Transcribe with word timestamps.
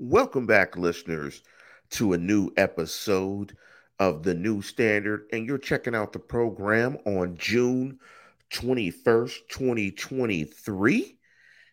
Welcome 0.00 0.46
back, 0.46 0.76
listeners, 0.76 1.42
to 1.90 2.12
a 2.12 2.18
new 2.18 2.52
episode 2.56 3.56
of 3.98 4.22
the 4.22 4.32
New 4.32 4.62
Standard. 4.62 5.26
And 5.32 5.44
you're 5.44 5.58
checking 5.58 5.96
out 5.96 6.12
the 6.12 6.20
program 6.20 6.98
on 7.04 7.36
June 7.36 7.98
21st, 8.52 9.48
2023. 9.48 11.18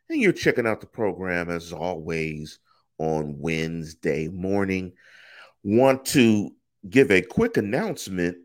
And 0.09 0.19
you're 0.19 0.31
checking 0.31 0.65
out 0.65 0.81
the 0.81 0.87
program 0.87 1.51
as 1.51 1.71
always 1.71 2.57
on 2.97 3.37
Wednesday 3.37 4.27
morning. 4.27 4.93
Want 5.63 6.03
to 6.05 6.49
give 6.89 7.11
a 7.11 7.21
quick 7.21 7.57
announcement. 7.57 8.37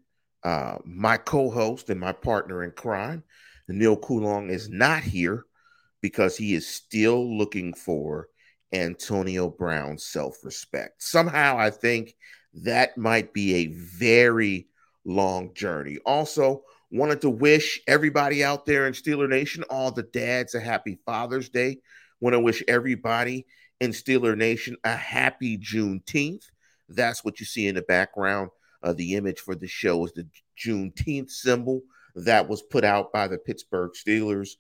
Uh, 0.43 0.77
my 0.85 1.17
co 1.17 1.51
host 1.51 1.89
and 1.89 1.99
my 1.99 2.13
partner 2.13 2.65
in 2.65 2.73
crime, 2.73 3.25
Neil 3.67 3.97
Coulong, 3.97 4.51
is 4.51 4.69
not 4.69 5.03
here 5.03 5.47
because 6.03 6.37
he 6.37 6.53
is 6.53 6.67
still 6.69 7.39
looking 7.39 7.73
for 7.73 8.29
Antonio 8.73 9.49
Brown's 9.49 10.05
self 10.05 10.45
respect. 10.45 11.03
Somehow, 11.03 11.59
I 11.59 11.71
think 11.71 12.15
that 12.55 12.97
might 12.97 13.33
be 13.33 13.55
a 13.55 13.67
very 13.67 14.69
long 15.05 15.55
journey. 15.55 15.99
Also, 16.05 16.63
wanted 16.91 17.21
to 17.21 17.31
wish 17.31 17.81
everybody 17.87 18.43
out 18.45 18.67
there 18.67 18.87
in 18.87 18.93
Steeler 18.93 19.29
Nation, 19.29 19.65
all 19.71 19.91
the 19.91 20.03
dads, 20.03 20.55
a 20.55 20.61
happy 20.61 20.99
Father's 21.07 21.49
Day. 21.49 21.79
Want 22.21 22.35
to 22.35 22.41
wish 22.41 22.63
everybody 22.69 23.47
in 23.81 23.93
Steeler 23.93 24.37
Nation 24.37 24.77
a 24.85 24.95
happy 24.95 25.57
Juneteenth. 25.59 26.45
That's 26.89 27.25
what 27.25 27.41
you 27.41 27.47
see 27.47 27.69
in 27.69 27.77
the 27.77 27.83
background. 27.83 28.51
Uh, 28.83 28.93
the 28.93 29.15
image 29.15 29.41
for 29.41 29.55
the 29.55 29.69
show 29.69 30.05
is 30.05 30.13
the 30.13 30.27
Juneteenth 30.59 31.31
symbol 31.31 31.83
that 32.15 32.49
was 32.49 32.63
put 32.63 32.85
out 32.85 33.13
by 33.13 33.29
the 33.29 33.39
Pittsburgh 33.39 33.93
Steelers. 33.93 34.57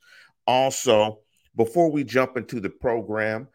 Also, 0.47 1.20
before 1.56 1.91
we 1.91 2.05
jump 2.05 2.37
into 2.37 2.61
the 2.61 2.70
program, 2.70 3.48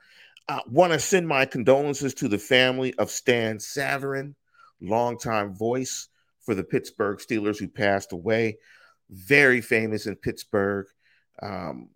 I 0.47 0.61
want 0.67 0.93
to 0.93 0.99
send 0.99 1.27
my 1.27 1.45
condolences 1.45 2.13
to 2.15 2.27
the 2.27 2.37
family 2.37 2.93
of 2.95 3.09
Stan 3.09 3.57
Savran, 3.57 4.35
longtime 4.79 5.55
voice 5.55 6.07
for 6.41 6.53
the 6.53 6.63
Pittsburgh 6.63 7.17
Steelers, 7.17 7.57
who 7.57 7.67
passed 7.67 8.11
away. 8.11 8.59
Very 9.09 9.59
famous 9.59 10.05
in 10.05 10.15
Pittsburgh, 10.15 10.85
um, 11.41 11.89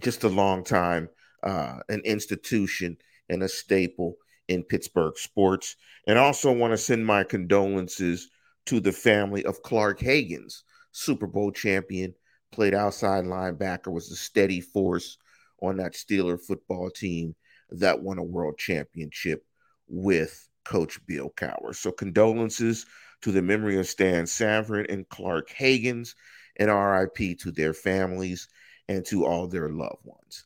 just 0.00 0.24
a 0.24 0.28
long 0.28 0.64
time, 0.64 1.08
uh, 1.42 1.78
an 1.88 2.02
institution 2.04 2.98
and 3.30 3.42
a 3.42 3.48
staple 3.48 4.16
in 4.48 4.64
Pittsburgh 4.64 5.16
sports. 5.16 5.76
And 6.06 6.18
also 6.18 6.52
want 6.52 6.72
to 6.72 6.78
send 6.78 7.06
my 7.06 7.24
condolences 7.24 8.28
to 8.66 8.80
the 8.80 8.92
family 8.92 9.46
of 9.46 9.62
Clark 9.62 10.00
Haggans, 10.00 10.62
Super 10.92 11.26
Bowl 11.26 11.52
champion, 11.52 12.14
played 12.52 12.74
outside 12.74 13.24
linebacker, 13.24 13.90
was 13.90 14.10
a 14.10 14.16
steady 14.16 14.60
force 14.60 15.16
on 15.62 15.78
that 15.78 15.94
Steeler 15.94 16.38
football 16.38 16.90
team 16.90 17.34
that 17.70 18.02
won 18.02 18.18
a 18.18 18.22
world 18.22 18.58
championship 18.58 19.44
with 19.88 20.48
Coach 20.64 21.04
Bill 21.06 21.30
Cowher. 21.36 21.74
So 21.74 21.92
condolences 21.92 22.86
to 23.22 23.32
the 23.32 23.42
memory 23.42 23.78
of 23.78 23.86
Stan 23.86 24.24
Savran 24.24 24.92
and 24.92 25.08
Clark 25.08 25.50
Haggans, 25.50 26.14
and 26.56 26.70
RIP 26.70 27.38
to 27.40 27.50
their 27.50 27.74
families 27.74 28.48
and 28.88 29.04
to 29.06 29.24
all 29.24 29.46
their 29.46 29.68
loved 29.68 30.04
ones. 30.04 30.44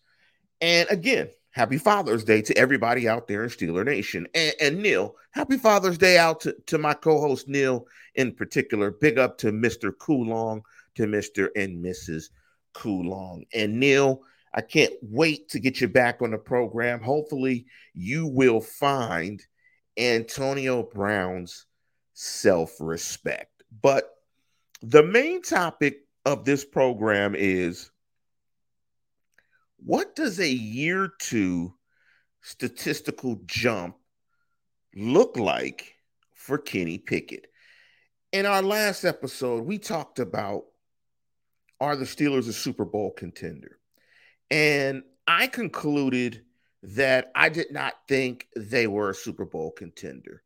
And 0.61 0.89
again, 0.91 1.29
happy 1.51 1.79
Father's 1.79 2.25
Day 2.25 2.43
to 2.43 2.57
everybody 2.57 3.09
out 3.09 3.29
there 3.29 3.45
in 3.45 3.51
Steeler 3.51 3.85
Nation. 3.85 4.27
And, 4.35 4.55
and 4.61 4.83
Neil, 4.83 5.17
happy 5.33 5.57
Father's 5.57 5.99
Day 5.99 6.19
out 6.19 6.41
to, 6.41 6.57
to 6.67 6.79
my 6.79 6.95
co-host 6.95 7.49
Neil 7.49 7.87
in 8.15 8.33
particular. 8.33 8.91
Big 8.91 9.19
up 9.19 9.39
to 9.39 9.53
Mr. 9.53 9.93
Coulong, 9.97 10.63
to 10.95 11.05
Mr. 11.05 11.49
and 11.57 11.85
Mrs. 11.85 12.31
Coulong. 12.75 13.45
And 13.55 13.79
Neil, 13.79 14.23
I 14.55 14.61
can't 14.61 14.95
wait 15.03 15.51
to 15.51 15.61
get 15.61 15.81
you 15.81 15.89
back 15.89 16.23
on 16.23 16.31
the 16.31 16.39
program. 16.39 17.01
Hopefully, 17.01 17.67
you 17.95 18.27
will 18.27 18.61
find 18.61 19.45
Antonio 19.97 20.83
Brown's 20.83 21.67
self 22.15 22.75
respect. 22.81 23.63
But 23.83 24.11
the 24.83 25.03
main 25.03 25.43
topic 25.43 26.01
of 26.25 26.45
this 26.45 26.65
program 26.65 27.35
is 27.37 27.91
what 29.85 30.17
does 30.17 30.41
a 30.41 30.49
year 30.49 31.13
two 31.21 31.75
statistical 32.43 33.41
jump 33.47 33.97
look 34.95 35.37
like 35.37 35.95
for 36.35 36.59
Kenny 36.59 36.99
Pickett? 36.99 37.47
In 38.33 38.47
our 38.47 38.63
last 38.63 39.05
episode, 39.05 39.65
we 39.65 39.79
talked 39.79 40.19
about 40.19 40.65
are 41.81 41.97
the 41.97 42.05
Steelers 42.05 42.49
a 42.49 42.53
Super 42.53 42.85
Bowl 42.85 43.13
contender? 43.13 43.78
And 44.51 45.03
I 45.27 45.47
concluded 45.47 46.43
that 46.83 47.31
I 47.35 47.49
did 47.49 47.71
not 47.71 47.95
think 48.07 48.49
they 48.57 48.87
were 48.87 49.11
a 49.11 49.15
Super 49.15 49.45
Bowl 49.45 49.71
contender. 49.71 50.43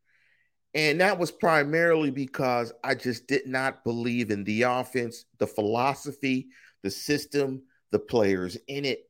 And 0.74 1.00
that 1.00 1.18
was 1.18 1.30
primarily 1.30 2.10
because 2.10 2.72
I 2.82 2.94
just 2.94 3.26
did 3.26 3.46
not 3.46 3.84
believe 3.84 4.30
in 4.30 4.44
the 4.44 4.62
offense, 4.62 5.26
the 5.38 5.46
philosophy, 5.46 6.48
the 6.82 6.90
system, 6.90 7.62
the 7.90 7.98
players 7.98 8.56
in 8.68 8.84
it. 8.84 9.00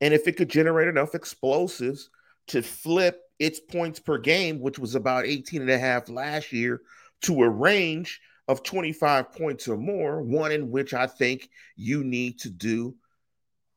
And 0.00 0.12
if 0.12 0.28
it 0.28 0.36
could 0.36 0.50
generate 0.50 0.88
enough 0.88 1.14
explosives 1.14 2.10
to 2.48 2.62
flip 2.62 3.22
its 3.38 3.58
points 3.58 3.98
per 3.98 4.18
game, 4.18 4.60
which 4.60 4.78
was 4.78 4.94
about 4.94 5.24
18 5.24 5.62
and 5.62 5.70
a 5.70 5.78
half 5.78 6.10
last 6.10 6.52
year, 6.52 6.82
to 7.22 7.42
a 7.42 7.48
range 7.48 8.20
of 8.46 8.62
25 8.62 9.32
points 9.32 9.66
or 9.68 9.78
more, 9.78 10.20
one 10.22 10.52
in 10.52 10.70
which 10.70 10.92
I 10.92 11.06
think 11.06 11.48
you 11.76 12.04
need 12.04 12.38
to 12.40 12.50
do 12.50 12.94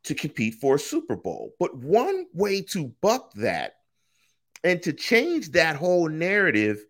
to 0.04 0.16
compete 0.16 0.56
for 0.56 0.76
a 0.76 0.80
Super 0.80 1.16
Bowl. 1.16 1.54
But 1.60 1.76
one 1.76 2.26
way 2.34 2.62
to 2.64 2.94
buck 3.02 3.34
that 3.34 3.78
and 4.64 4.82
to 4.84 4.94
change 4.94 5.52
that 5.52 5.76
whole 5.76 6.10
narrative 6.10 6.84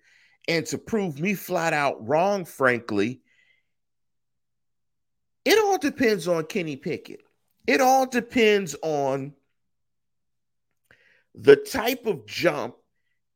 and 0.48 0.66
to 0.68 0.78
prove 0.78 1.20
me 1.20 1.34
flat 1.34 1.74
out 1.74 2.08
wrong, 2.08 2.46
frankly, 2.46 3.22
it 5.46 5.58
all 5.58 5.78
depends 5.78 6.28
on 6.28 6.46
Kenny 6.46 6.76
Pickett. 6.76 7.22
It 7.68 7.82
all 7.82 8.06
depends 8.06 8.76
on 8.82 9.34
the 11.36 11.56
type 11.56 12.06
of 12.06 12.26
jump 12.26 12.76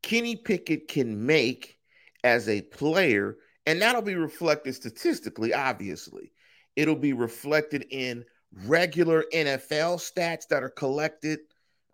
Kenny 0.02 0.36
Pickett 0.36 0.88
can 0.88 1.26
make 1.26 1.80
as 2.24 2.50
a 2.50 2.62
player. 2.62 3.38
And 3.66 3.82
that'll 3.82 4.02
be 4.02 4.16
reflected 4.16 4.76
statistically, 4.76 5.54
obviously. 5.54 6.32
It'll 6.76 6.96
be 6.96 7.14
reflected 7.14 7.86
in 7.90 8.26
regular 8.66 9.26
NFL 9.34 9.98
stats 9.98 10.48
that 10.50 10.64
are 10.64 10.70
collected 10.70 11.40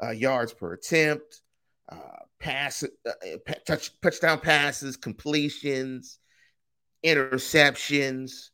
uh, 0.01 0.11
yards 0.11 0.53
per 0.53 0.73
attempt, 0.73 1.41
uh, 1.89 1.97
pass, 2.39 2.83
uh, 2.83 3.09
uh 3.09 3.53
touch, 3.65 3.91
touchdown 4.01 4.39
passes, 4.39 4.97
completions, 4.97 6.19
interceptions, 7.05 8.49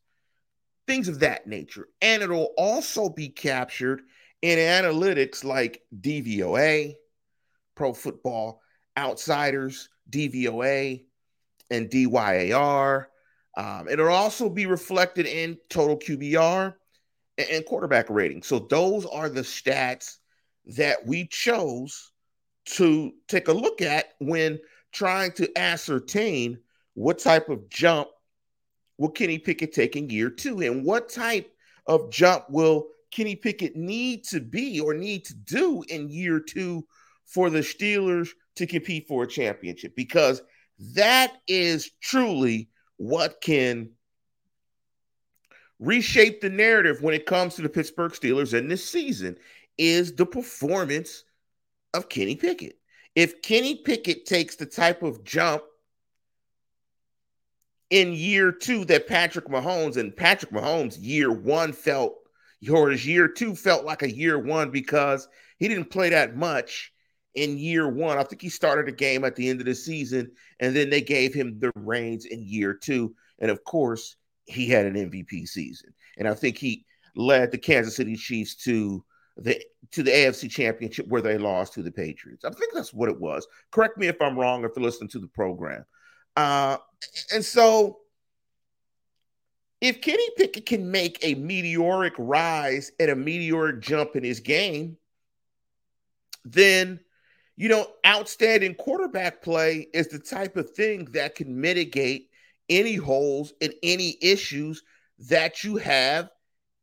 things 0.88 1.08
of 1.08 1.20
that 1.20 1.48
nature. 1.48 1.88
And 2.02 2.22
it'll 2.22 2.54
also 2.58 3.10
be 3.10 3.30
captured 3.30 4.02
in 4.42 4.60
analytics 4.60 5.44
like 5.44 5.82
DVOA, 6.00 6.94
Pro 7.76 7.94
Football 7.94 8.62
Outsiders, 8.98 9.90
DVOA, 10.10 11.04
and 11.70 11.90
DYAR. 11.90 13.06
Um, 13.58 13.88
it'll 13.90 14.10
also 14.10 14.50
be 14.50 14.66
reflected 14.66 15.26
in 15.26 15.58
total 15.70 15.98
QBR 15.98 16.76
and 17.38 17.66
quarterback 17.66 18.10
rating. 18.10 18.44
So 18.44 18.60
those 18.60 19.06
are 19.06 19.30
the 19.30 19.42
stats 19.42 20.18
that 20.78 21.06
we 21.06 21.28
chose 21.28 22.12
to 22.66 23.12
take 23.28 23.48
a 23.48 23.54
look 23.54 23.82
at 23.82 24.14
when 24.20 24.60
trying 24.92 25.32
to 25.34 25.58
ascertain 25.58 26.60
what 26.94 27.20
type 27.20 27.50
of 27.50 27.70
jump 27.70 28.08
will 28.98 29.10
Kenny 29.10 29.38
Pickett 29.38 29.74
take 29.74 29.96
in 29.96 30.10
year 30.10 30.30
two 30.30 30.62
and 30.62 30.84
what 30.84 31.10
type 31.10 31.54
of 31.86 32.10
jump 32.10 32.50
will 32.50 32.88
Kenny 33.12 33.36
Pickett 33.36 33.76
need 33.76 34.24
to 34.26 34.40
be 34.40 34.80
or 34.80 34.94
need 34.94 35.26
to 35.26 35.36
do 35.36 35.84
in 35.90 36.10
year 36.10 36.40
two 36.40 36.86
for 37.26 37.50
the 37.50 37.60
Steelers 37.60 38.30
to 38.56 38.66
compete 38.66 39.08
for 39.08 39.24
a 39.24 39.28
championship 39.28 39.96
because 39.96 40.42
that 40.94 41.34
is 41.48 41.92
truly 42.02 42.70
what 42.98 43.42
can 43.42 43.90
reshape 45.80 46.42
the 46.42 46.50
narrative 46.50 47.02
when 47.02 47.14
it 47.14 47.26
comes 47.26 47.56
to 47.56 47.62
the 47.62 47.70
Pittsburgh 47.70 48.12
Steelers 48.12 48.58
and 48.58 48.70
this 48.70 48.88
season 48.88 49.38
is 49.78 50.14
the 50.16 50.26
performance 50.26 51.24
of 51.94 52.10
Kenny 52.10 52.36
Pickett. 52.36 52.78
If 53.16 53.42
Kenny 53.42 53.76
Pickett 53.76 54.26
takes 54.26 54.56
the 54.56 54.66
type 54.66 55.04
of 55.04 55.24
jump 55.24 55.64
in 57.90 58.14
year 58.14 58.52
two 58.52 58.86
that 58.86 59.08
Patrick 59.08 59.48
Mahomes 59.48 59.98
and 59.98 60.16
Patrick 60.16 60.52
Mahomes 60.52 60.98
year 61.00 61.32
one 61.32 61.72
felt, 61.72 62.16
or 62.70 62.90
his 62.90 63.06
year 63.06 63.28
two 63.28 63.56
felt 63.56 63.86
like 63.86 64.02
a 64.02 64.14
year 64.14 64.40
one 64.40 64.72
because 64.72 65.28
he 65.60 65.68
didn't 65.68 65.92
play 65.92 66.10
that 66.10 66.36
much 66.36 66.92
in 67.36 67.58
year 67.58 67.88
one. 67.88 68.18
I 68.18 68.24
think 68.24 68.42
he 68.42 68.50
started 68.50 68.88
a 68.88 68.96
game 68.96 69.24
at 69.24 69.36
the 69.36 69.50
end 69.50 69.60
of 69.60 69.66
the 69.66 69.76
season, 69.76 70.32
and 70.60 70.76
then 70.76 70.90
they 70.90 71.02
gave 71.02 71.34
him 71.34 71.60
the 71.60 71.72
reins 71.76 72.26
in 72.26 72.44
year 72.44 72.74
two. 72.74 73.16
And 73.40 73.52
of 73.52 73.64
course, 73.64 74.16
he 74.46 74.68
had 74.68 74.86
an 74.86 74.96
MVP 74.96 75.48
season. 75.48 75.94
And 76.18 76.28
I 76.28 76.34
think 76.34 76.58
he 76.58 76.86
led 77.16 77.52
the 77.52 77.58
Kansas 77.58 77.96
City 77.96 78.16
Chiefs 78.16 78.56
to 78.64 79.04
the 79.38 79.62
to 79.92 80.04
the 80.04 80.12
AFC 80.12 80.50
Championship 80.50 81.08
where 81.08 81.22
they 81.22 81.38
lost 81.38 81.74
to 81.74 81.84
the 81.84 81.92
Patriots. 81.92 82.46
I 82.46 82.52
think 82.52 82.74
that's 82.74 82.94
what 82.94 83.10
it 83.10 83.20
was. 83.20 83.48
Correct 83.72 83.98
me 83.98 84.08
if 84.08 84.22
I'm 84.22 84.38
wrong 84.38 84.64
if 84.64 84.72
you're 84.76 84.86
listening 84.86 85.10
to 85.10 85.20
the 85.20 85.28
program. 85.28 85.86
Uh, 86.36 86.78
and 87.34 87.44
so 87.44 88.00
if 89.82 90.02
Kenny 90.02 90.28
Pickett 90.38 90.66
can 90.66 90.90
make 90.90 91.20
a 91.22 91.36
meteoric 91.36 92.14
rise 92.18 92.92
and 93.00 93.12
a 93.12 93.16
meteoric 93.16 93.82
jump 93.82 94.16
in 94.16 94.24
his 94.24 94.40
game, 94.40 94.98
then 96.44 97.00
you 97.58 97.70
know, 97.70 97.88
outstanding 98.06 98.76
quarterback 98.76 99.42
play 99.42 99.88
is 99.94 100.10
the 100.10 100.20
type 100.20 100.58
of 100.58 100.70
thing 100.72 101.06
that 101.12 101.36
can 101.36 101.60
mitigate 101.60 102.30
any 102.70 102.96
holes 102.96 103.54
and 103.62 103.74
any 103.84 104.18
issues 104.22 104.84
that 105.20 105.64
you 105.64 105.78
have 105.78 106.30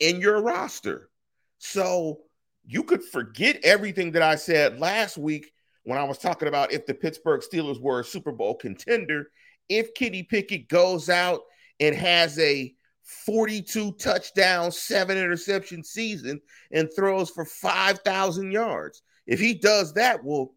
in 0.00 0.20
your 0.20 0.43
roster. 0.43 1.11
So 1.58 2.20
you 2.64 2.82
could 2.82 3.05
forget 3.05 3.61
everything 3.62 4.12
that 4.12 4.23
I 4.23 4.37
said 4.37 4.79
last 4.79 5.19
week 5.19 5.52
when 5.84 5.99
I 5.99 6.05
was 6.05 6.19
talking 6.19 6.49
about 6.49 6.73
if 6.73 6.87
the 6.87 6.94
Pittsburgh 6.94 7.40
Steelers 7.40 7.81
were 7.81 8.00
a 8.00 8.05
Super 8.05 8.32
Bowl 8.32 8.55
contender. 8.55 9.31
If 9.69 9.94
Kenny 9.94 10.23
Pickett 10.23 10.69
goes 10.69 11.08
out 11.08 11.40
and 11.81 11.94
has 11.94 12.38
a 12.38 12.75
42 13.25 13.93
touchdown, 13.93 14.70
seven 14.70 15.19
interception 15.19 15.82
season 15.82 16.40
and 16.70 16.90
throws 16.94 17.31
for 17.31 17.44
5,000 17.44 18.52
yards, 18.52 19.02
if 19.26 19.40
he 19.40 19.55
does 19.55 19.94
that, 19.94 20.25
well, 20.25 20.55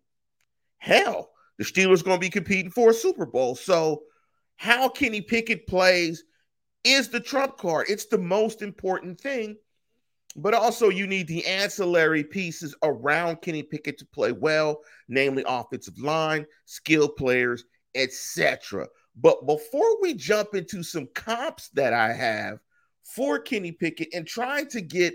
hell, 0.78 1.32
the 1.58 1.64
Steelers 1.64 2.04
going 2.04 2.18
to 2.18 2.26
be 2.26 2.30
competing 2.30 2.72
for 2.72 2.90
a 2.90 2.94
Super 2.94 3.26
Bowl. 3.26 3.56
So, 3.56 4.04
how 4.58 4.90
Kenny 4.90 5.22
Pickett 5.22 5.68
plays 5.68 6.24
is 6.84 7.10
the 7.10 7.20
trump 7.20 7.58
card. 7.58 7.88
It's 7.90 8.06
the 8.06 8.18
most 8.18 8.62
important 8.62 9.20
thing. 9.20 9.58
But 10.38 10.54
also, 10.54 10.90
you 10.90 11.08
need 11.08 11.28
the 11.28 11.46
ancillary 11.46 12.24
pieces 12.24 12.76
around 12.84 13.42
Kenny 13.42 13.64
Pickett 13.64 13.98
to 14.00 14.06
play 14.06 14.34
well, 14.34 14.82
namely 15.08 15.46
offensive 15.48 15.98
line, 15.98 16.46
skill 16.66 17.08
players, 17.08 17.64
etc. 17.96 18.88
But 19.16 19.46
before 19.46 20.02
we 20.02 20.14
jump 20.14 20.54
into 20.54 20.84
some 20.84 21.08
comps 21.16 21.70
that 21.70 21.94
I 21.94 22.12
have 22.12 22.60
for 23.04 23.40
Kenny 23.40 23.72
Pickett 23.72 24.10
and 24.14 24.28
trying 24.28 24.68
to 24.70 24.82
get, 24.82 25.14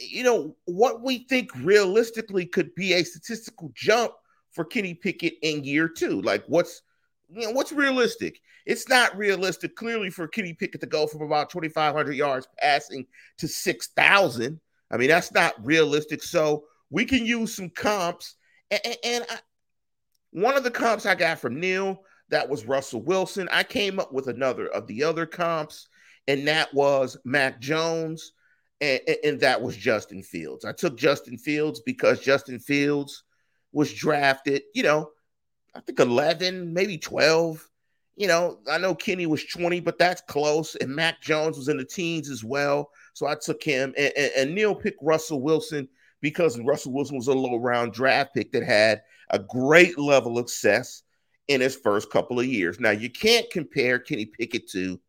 you 0.00 0.24
know, 0.24 0.56
what 0.64 1.02
we 1.02 1.26
think 1.28 1.50
realistically 1.62 2.46
could 2.46 2.74
be 2.74 2.94
a 2.94 3.04
statistical 3.04 3.70
jump 3.74 4.12
for 4.50 4.64
Kenny 4.64 4.94
Pickett 4.94 5.34
in 5.42 5.62
year 5.62 5.88
two? 5.88 6.20
Like, 6.22 6.42
what's 6.48 6.82
you 7.32 7.46
know 7.46 7.52
what's 7.52 7.72
realistic? 7.72 8.40
It's 8.66 8.88
not 8.88 9.16
realistic 9.16 9.76
clearly 9.76 10.10
for 10.10 10.28
Kenny 10.28 10.54
Pickett 10.54 10.80
to 10.80 10.86
go 10.86 11.06
from 11.06 11.22
about 11.22 11.50
2,500 11.50 12.12
yards 12.12 12.48
passing 12.58 13.06
to 13.38 13.48
6,000. 13.48 14.60
I 14.90 14.96
mean, 14.96 15.08
that's 15.08 15.32
not 15.32 15.54
realistic. 15.64 16.22
So 16.22 16.64
we 16.90 17.04
can 17.04 17.24
use 17.24 17.54
some 17.54 17.70
comps. 17.70 18.34
And, 18.70 18.96
and 19.04 19.24
I, 19.28 19.38
one 20.32 20.56
of 20.56 20.64
the 20.64 20.70
comps 20.70 21.06
I 21.06 21.14
got 21.14 21.38
from 21.38 21.58
Neil 21.58 22.02
that 22.30 22.48
was 22.48 22.64
Russell 22.64 23.02
Wilson. 23.02 23.48
I 23.52 23.64
came 23.64 23.98
up 23.98 24.12
with 24.12 24.28
another 24.28 24.68
of 24.68 24.86
the 24.86 25.04
other 25.04 25.26
comps, 25.26 25.88
and 26.28 26.46
that 26.48 26.72
was 26.72 27.16
Mac 27.24 27.60
Jones, 27.60 28.32
and, 28.80 29.00
and 29.24 29.40
that 29.40 29.60
was 29.60 29.76
Justin 29.76 30.22
Fields. 30.22 30.64
I 30.64 30.72
took 30.72 30.96
Justin 30.96 31.36
Fields 31.36 31.80
because 31.84 32.20
Justin 32.20 32.58
Fields 32.58 33.24
was 33.72 33.92
drafted, 33.92 34.62
you 34.74 34.82
know, 34.82 35.10
I 35.74 35.80
think 35.80 36.00
11, 36.00 36.72
maybe 36.72 36.98
12. 36.98 37.66
You 38.16 38.26
know, 38.26 38.58
I 38.70 38.78
know 38.78 38.94
Kenny 38.94 39.26
was 39.26 39.44
20, 39.44 39.80
but 39.80 39.98
that's 39.98 40.20
close. 40.22 40.74
And 40.76 40.94
Mac 40.94 41.22
Jones 41.22 41.56
was 41.56 41.68
in 41.68 41.78
the 41.78 41.84
teens 41.84 42.28
as 42.28 42.44
well. 42.44 42.90
So 43.14 43.26
I 43.26 43.34
took 43.34 43.62
him. 43.62 43.94
And, 43.96 44.12
and, 44.16 44.32
and 44.36 44.54
Neil 44.54 44.74
picked 44.74 45.02
Russell 45.02 45.40
Wilson 45.40 45.88
because 46.20 46.58
Russell 46.60 46.92
Wilson 46.92 47.16
was 47.16 47.28
a 47.28 47.32
low 47.32 47.56
round 47.56 47.92
draft 47.92 48.34
pick 48.34 48.52
that 48.52 48.62
had 48.62 49.02
a 49.30 49.38
great 49.38 49.98
level 49.98 50.38
of 50.38 50.50
success 50.50 51.02
in 51.48 51.60
his 51.60 51.76
first 51.76 52.10
couple 52.10 52.38
of 52.38 52.46
years. 52.46 52.78
Now, 52.78 52.90
you 52.90 53.10
can't 53.10 53.48
compare 53.50 53.98
Kenny 53.98 54.26
Pickett 54.26 54.68
to 54.70 55.00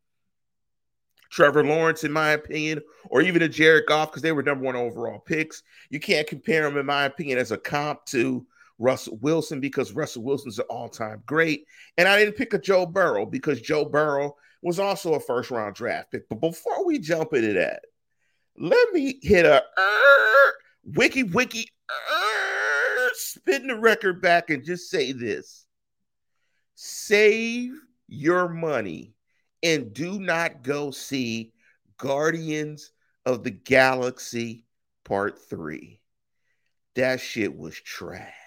Trevor 1.29 1.63
Lawrence, 1.63 2.03
in 2.03 2.11
my 2.11 2.31
opinion, 2.31 2.81
or 3.09 3.21
even 3.21 3.41
a 3.41 3.47
Jared 3.47 3.85
Goff 3.87 4.11
because 4.11 4.21
they 4.21 4.31
were 4.31 4.43
number 4.43 4.65
one 4.65 4.75
overall 4.75 5.19
picks. 5.19 5.63
You 5.89 5.99
can't 5.99 6.27
compare 6.27 6.63
them, 6.63 6.77
in 6.77 6.85
my 6.85 7.05
opinion, 7.05 7.37
as 7.37 7.51
a 7.51 7.57
comp 7.57 8.05
to 8.07 8.45
Russell 8.81 9.17
Wilson 9.21 9.59
because 9.59 9.93
Russell 9.93 10.23
Wilson's 10.23 10.59
an 10.59 10.65
all-time 10.69 11.21
great. 11.25 11.65
And 11.97 12.07
I 12.07 12.17
didn't 12.17 12.35
pick 12.35 12.53
a 12.53 12.59
Joe 12.59 12.85
Burrow 12.85 13.25
because 13.25 13.61
Joe 13.61 13.85
Burrow 13.85 14.35
was 14.63 14.79
also 14.79 15.13
a 15.13 15.19
first-round 15.19 15.75
draft 15.75 16.11
pick. 16.11 16.27
But 16.27 16.41
before 16.41 16.85
we 16.85 16.97
jump 16.97 17.33
into 17.33 17.53
that, 17.53 17.83
let 18.57 18.91
me 18.91 19.19
hit 19.21 19.45
a 19.45 19.63
uh, 19.63 20.51
wiki 20.83 21.23
wiki 21.23 21.67
uh, 21.89 23.09
spin 23.13 23.67
the 23.67 23.75
record 23.75 24.21
back 24.21 24.49
and 24.49 24.65
just 24.65 24.89
say 24.89 25.11
this. 25.11 25.65
Save 26.75 27.73
your 28.07 28.49
money 28.49 29.13
and 29.61 29.93
do 29.93 30.19
not 30.19 30.63
go 30.63 30.89
see 30.89 31.53
Guardians 31.97 32.91
of 33.27 33.43
the 33.43 33.51
Galaxy 33.51 34.65
Part 35.05 35.37
3. 35.47 35.99
That 36.95 37.21
shit 37.21 37.55
was 37.55 37.75
trash. 37.75 38.40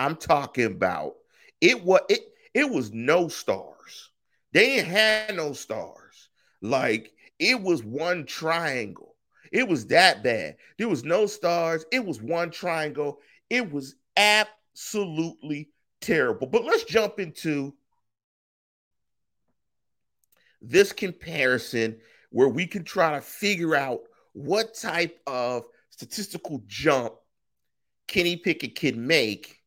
I'm 0.00 0.16
talking 0.16 0.64
about 0.64 1.16
it 1.60 1.84
was 1.84 2.00
it 2.08 2.20
it 2.54 2.70
was 2.70 2.90
no 2.90 3.28
stars. 3.28 4.10
They 4.52 4.78
ain't 4.78 4.88
had 4.88 5.36
no 5.36 5.52
stars. 5.52 6.30
Like 6.62 7.12
it 7.38 7.60
was 7.60 7.84
one 7.84 8.24
triangle. 8.24 9.14
It 9.52 9.68
was 9.68 9.86
that 9.88 10.22
bad. 10.22 10.56
There 10.78 10.88
was 10.88 11.04
no 11.04 11.26
stars. 11.26 11.84
It 11.92 12.02
was 12.02 12.22
one 12.22 12.50
triangle. 12.50 13.20
It 13.50 13.70
was 13.70 13.94
absolutely 14.16 15.68
terrible. 16.00 16.46
But 16.46 16.64
let's 16.64 16.84
jump 16.84 17.20
into 17.20 17.74
this 20.62 20.92
comparison 20.92 21.98
where 22.30 22.48
we 22.48 22.66
can 22.66 22.84
try 22.84 23.12
to 23.12 23.20
figure 23.20 23.74
out 23.74 24.00
what 24.32 24.74
type 24.74 25.20
of 25.26 25.64
statistical 25.90 26.62
jump 26.66 27.14
Kenny 28.06 28.36
Pickett 28.36 28.74
can 28.74 29.06
make 29.06 29.59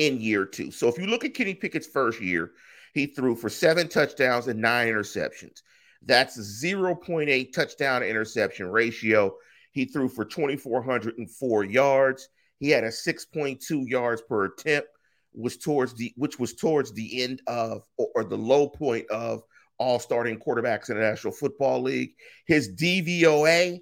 in 0.00 0.18
year 0.18 0.46
two. 0.46 0.70
So 0.70 0.88
if 0.88 0.98
you 0.98 1.06
look 1.06 1.26
at 1.26 1.34
Kenny 1.34 1.54
Pickett's 1.54 1.86
first 1.86 2.22
year, 2.22 2.52
he 2.94 3.04
threw 3.06 3.36
for 3.36 3.50
seven 3.50 3.86
touchdowns 3.86 4.48
and 4.48 4.58
nine 4.58 4.88
interceptions. 4.88 5.60
That's 6.02 6.38
0.8 6.38 7.52
touchdown 7.52 8.02
interception 8.02 8.70
ratio. 8.70 9.36
He 9.72 9.84
threw 9.84 10.08
for 10.08 10.24
2,404 10.24 11.64
yards. 11.64 12.28
He 12.58 12.70
had 12.70 12.84
a 12.84 12.88
6.2 12.88 13.88
yards 13.88 14.22
per 14.22 14.46
attempt, 14.46 14.88
was 15.34 15.58
towards 15.58 15.92
the 15.94 16.12
which 16.16 16.38
was 16.38 16.54
towards 16.54 16.92
the 16.92 17.22
end 17.22 17.42
of 17.46 17.82
or, 17.98 18.08
or 18.14 18.24
the 18.24 18.38
low 18.38 18.68
point 18.68 19.08
of 19.10 19.42
all 19.78 19.98
starting 19.98 20.38
quarterbacks 20.38 20.88
in 20.88 20.96
the 20.96 21.02
National 21.02 21.34
Football 21.34 21.82
League. 21.82 22.12
His 22.46 22.74
DVOA, 22.74 23.78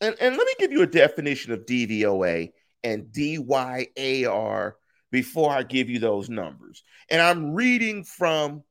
and, 0.00 0.16
and 0.20 0.36
let 0.36 0.46
me 0.46 0.54
give 0.58 0.72
you 0.72 0.82
a 0.82 0.86
definition 0.86 1.52
of 1.52 1.66
DVOA 1.66 2.50
and 2.82 3.04
DYAR 3.12 4.72
before 5.14 5.52
I 5.52 5.62
give 5.62 5.88
you 5.88 6.00
those 6.00 6.28
numbers. 6.28 6.82
And 7.08 7.22
I'm 7.22 7.54
reading 7.54 8.02
from 8.02 8.64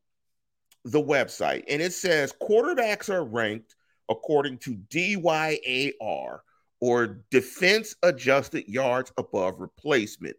the 0.84 1.02
website, 1.02 1.64
and 1.70 1.82
it 1.82 1.94
says 1.94 2.34
quarterbacks 2.34 3.10
are 3.10 3.24
ranked 3.24 3.78
according 4.10 4.58
to 4.58 4.76
DYAR 4.76 6.40
or 6.82 7.24
defense 7.32 7.96
adjusted 8.04 8.68
yards 8.68 9.10
above 9.18 9.62
replacement. 9.62 10.36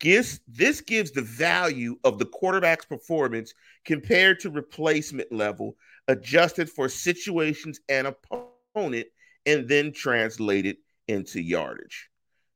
Gives, 0.00 0.40
this 0.48 0.80
gives 0.80 1.12
the 1.12 1.22
value 1.22 2.00
of 2.02 2.18
the 2.18 2.26
quarterback's 2.26 2.86
performance 2.86 3.54
compared 3.84 4.40
to 4.40 4.50
replacement 4.50 5.30
level, 5.30 5.76
adjusted 6.08 6.68
for 6.68 6.88
situations 6.88 7.78
and 7.88 8.08
opponent, 8.08 9.06
and 9.46 9.68
then 9.68 9.92
translated 9.92 10.78
into 11.06 11.40
yardage. 11.40 12.08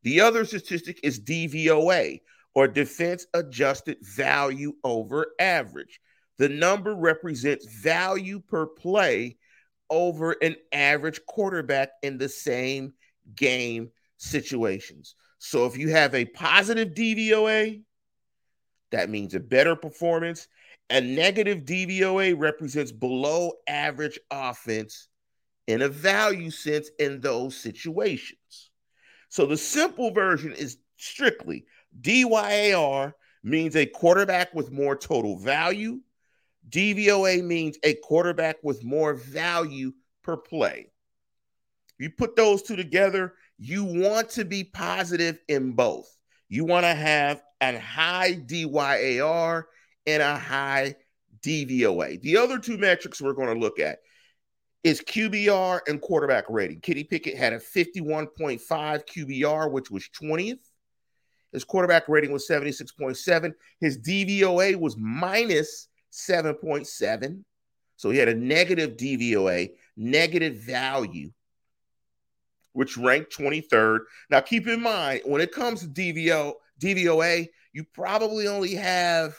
The 0.03 0.21
other 0.21 0.45
statistic 0.45 0.99
is 1.05 1.21
DVOA, 1.21 2.23
or 2.59 2.67
defense 2.67 3.25
adjusted 3.35 3.97
value 4.03 4.73
over 4.83 5.29
average. 5.39 6.01
The 6.39 6.49
number 6.49 6.93
represents 6.93 7.65
value 7.67 8.41
per 8.41 8.67
play 8.67 9.37
over 9.89 10.33
an 10.43 10.57
average 10.73 11.25
quarterback 11.25 11.91
in 12.03 12.19
the 12.19 12.29
same 12.29 12.95
game 13.37 13.93
situations. 14.17 15.15
So 15.39 15.67
if 15.67 15.79
you 15.79 15.91
have 15.91 16.17
a 16.17 16.25
positive 16.25 16.95
DVOA, 16.95 17.81
that 18.91 19.09
means 19.09 19.37
a 19.37 19.41
better 19.41 19.77
performance. 19.77 20.49
A 20.91 21.01
negative 21.01 21.59
DVOA 21.59 22.35
represents 22.37 22.91
below 22.91 23.53
average 23.69 24.19
offense 24.33 25.07
in 25.69 25.83
a 25.83 25.89
value 25.89 26.51
sense 26.51 26.91
in 26.99 27.21
those 27.21 27.57
situations. 27.57 28.71
So 29.29 29.47
the 29.47 29.57
simple 29.57 30.11
version 30.11 30.53
is 30.55 30.79
strictly 30.97 31.65
DYAR 32.01 33.13
means 33.43 33.77
a 33.77 33.87
quarterback 33.87 34.55
with 34.55 34.71
more 34.71 34.97
total 34.97 35.39
value. 35.39 36.01
DVOA 36.69 37.43
means 37.43 37.79
a 37.83 37.95
quarterback 37.95 38.57
with 38.63 38.85
more 38.85 39.15
value 39.15 39.93
per 40.23 40.37
play. 40.37 40.91
You 41.99 42.11
put 42.11 42.37
those 42.37 42.63
two 42.63 42.77
together, 42.77 43.35
you 43.59 43.85
want 43.85 44.31
to 44.31 44.45
be 44.45 44.65
positive 44.65 45.41
in 45.49 45.73
both. 45.73 46.09
You 46.49 46.65
want 46.65 46.85
to 46.85 46.95
have 46.95 47.43
a 47.61 47.79
high 47.79 48.35
DYAR 48.35 49.65
and 50.07 50.23
a 50.23 50.37
high 50.37 50.95
DVOA. 51.41 52.21
The 52.21 52.37
other 52.37 52.59
two 52.59 52.79
metrics 52.79 53.21
we're 53.21 53.33
going 53.33 53.53
to 53.53 53.61
look 53.61 53.79
at 53.81 53.99
is 54.85 55.01
QBR 55.01 55.81
and 55.89 56.01
quarterback 56.01 56.45
rating. 56.49 56.81
Kenny 56.81 57.05
Pickett 57.05 57.37
had 57.37 57.53
a 57.53 57.59
51.5 57.59 58.61
QBR, 58.61 59.71
which 59.71 59.91
was 59.91 60.09
20th. 60.21 60.68
His 61.53 61.65
quarterback 61.65 62.09
rating 62.09 62.33
was 62.33 62.47
76.7. 62.49 63.53
His 63.81 63.99
DVOA 63.99 64.77
was 64.77 64.97
minus 64.99 65.89
7.7. 66.13 67.45
So 67.97 68.11
he 68.11 68.19
had 68.19 68.29
a 68.29 68.35
negative 68.35 68.97
DVOA, 68.97 69.71
negative 69.97 70.57
value, 70.57 71.31
which 72.73 72.97
ranked 72.97 73.37
23rd. 73.37 74.01
Now 74.31 74.41
keep 74.41 74.69
in 74.69 74.81
mind, 74.81 75.23
when 75.25 75.41
it 75.41 75.53
comes 75.53 75.81
to 75.81 75.89
DVO, 75.89 76.55
DVOA, 76.81 77.49
you 77.73 77.85
probably 77.95 78.47
only 78.47 78.75
have 78.75 79.37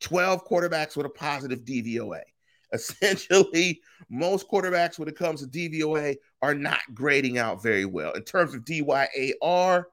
12 0.00 0.46
quarterbacks 0.46 0.96
with 0.96 1.06
a 1.06 1.10
positive 1.10 1.64
DVOA. 1.64 2.20
Essentially, 2.72 3.80
most 4.10 4.48
quarterbacks, 4.48 4.98
when 4.98 5.08
it 5.08 5.16
comes 5.16 5.40
to 5.40 5.48
DVOA, 5.48 6.16
are 6.42 6.54
not 6.54 6.80
grading 6.94 7.38
out 7.38 7.62
very 7.62 7.86
well. 7.86 8.12
In 8.12 8.22
terms 8.22 8.54
of 8.54 8.64
DYAR, 8.64 9.84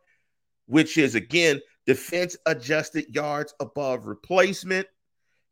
which 0.68 0.98
is 0.98 1.16
again 1.16 1.62
defense 1.86 2.36
adjusted 2.46 3.14
yards 3.14 3.54
above 3.60 4.06
replacement, 4.06 4.88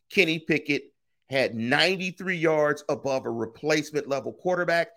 Kenny 0.10 0.40
Pickett 0.40 0.94
had 1.30 1.56
93 1.56 2.36
yards 2.36 2.84
above 2.90 3.26
a 3.26 3.32
replacement 3.32 4.08
level 4.08 4.34
quarterback. 4.34 4.90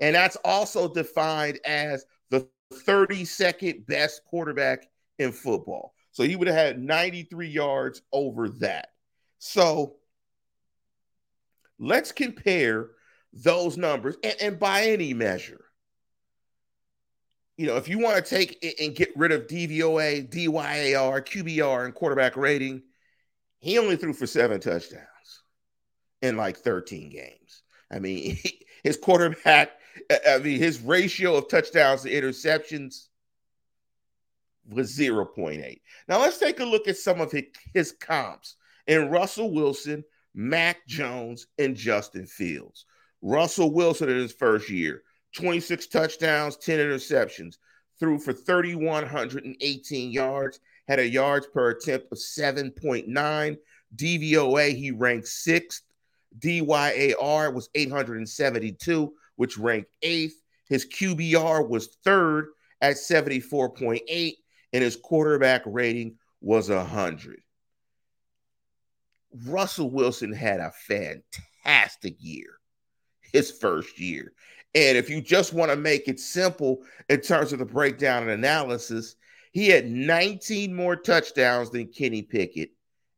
And 0.00 0.14
that's 0.14 0.36
also 0.44 0.92
defined 0.92 1.60
as 1.64 2.04
the 2.30 2.48
32nd 2.72 3.86
best 3.86 4.22
quarterback 4.24 4.86
in 5.18 5.32
football. 5.32 5.94
So 6.12 6.24
he 6.24 6.36
would 6.36 6.48
have 6.48 6.56
had 6.56 6.80
93 6.80 7.48
yards 7.48 8.02
over 8.12 8.48
that. 8.60 8.88
So 9.38 9.96
let's 11.78 12.12
compare 12.12 12.90
those 13.32 13.76
numbers 13.76 14.16
and, 14.24 14.34
and 14.40 14.58
by 14.58 14.82
any 14.82 15.14
measure. 15.14 15.64
You 17.60 17.66
know, 17.66 17.76
if 17.76 17.88
you 17.88 17.98
want 17.98 18.16
to 18.16 18.22
take 18.22 18.74
and 18.80 18.96
get 18.96 19.14
rid 19.14 19.32
of 19.32 19.46
DVOA, 19.46 20.30
DYAR, 20.30 21.20
QBR, 21.20 21.84
and 21.84 21.94
quarterback 21.94 22.34
rating, 22.34 22.84
he 23.58 23.76
only 23.76 23.96
threw 23.96 24.14
for 24.14 24.26
seven 24.26 24.62
touchdowns 24.62 25.42
in 26.22 26.38
like 26.38 26.56
13 26.56 27.10
games. 27.10 27.62
I 27.92 27.98
mean, 27.98 28.38
his 28.82 28.96
quarterback, 28.96 29.72
I 30.26 30.38
mean, 30.38 30.58
his 30.58 30.80
ratio 30.80 31.36
of 31.36 31.48
touchdowns 31.48 32.00
to 32.04 32.10
interceptions 32.10 33.08
was 34.66 34.96
0.8. 34.96 35.80
Now 36.08 36.18
let's 36.18 36.38
take 36.38 36.60
a 36.60 36.64
look 36.64 36.88
at 36.88 36.96
some 36.96 37.20
of 37.20 37.30
his 37.74 37.92
comps 37.92 38.56
in 38.86 39.10
Russell 39.10 39.52
Wilson, 39.52 40.02
Mac 40.32 40.86
Jones, 40.86 41.46
and 41.58 41.76
Justin 41.76 42.24
Fields. 42.24 42.86
Russell 43.20 43.70
Wilson 43.70 44.08
in 44.08 44.16
his 44.16 44.32
first 44.32 44.70
year, 44.70 45.02
26 45.34 45.86
touchdowns, 45.86 46.56
10 46.56 46.78
interceptions, 46.78 47.56
threw 47.98 48.18
for 48.18 48.32
3,118 48.32 50.12
yards, 50.12 50.60
had 50.88 50.98
a 50.98 51.08
yards 51.08 51.46
per 51.46 51.70
attempt 51.70 52.10
of 52.10 52.18
7.9. 52.18 53.56
DVOA, 53.96 54.76
he 54.76 54.90
ranked 54.90 55.28
sixth. 55.28 55.82
DYAR 56.38 57.52
was 57.52 57.68
872, 57.74 59.12
which 59.36 59.58
ranked 59.58 59.90
eighth. 60.02 60.40
His 60.68 60.86
QBR 60.86 61.68
was 61.68 61.96
third 62.04 62.46
at 62.80 62.96
74.8, 62.96 64.34
and 64.72 64.82
his 64.82 64.96
quarterback 64.96 65.62
rating 65.66 66.16
was 66.40 66.70
100. 66.70 67.40
Russell 69.46 69.90
Wilson 69.90 70.32
had 70.32 70.60
a 70.60 70.72
fantastic 70.72 72.16
year, 72.18 72.58
his 73.20 73.50
first 73.50 73.98
year. 73.98 74.32
And 74.74 74.96
if 74.96 75.10
you 75.10 75.20
just 75.20 75.52
want 75.52 75.70
to 75.70 75.76
make 75.76 76.06
it 76.06 76.20
simple 76.20 76.82
in 77.08 77.20
terms 77.20 77.52
of 77.52 77.58
the 77.58 77.64
breakdown 77.64 78.22
and 78.22 78.30
analysis, 78.30 79.16
he 79.52 79.68
had 79.68 79.90
19 79.90 80.74
more 80.74 80.94
touchdowns 80.94 81.70
than 81.70 81.88
Kenny 81.88 82.22
Pickett 82.22 82.70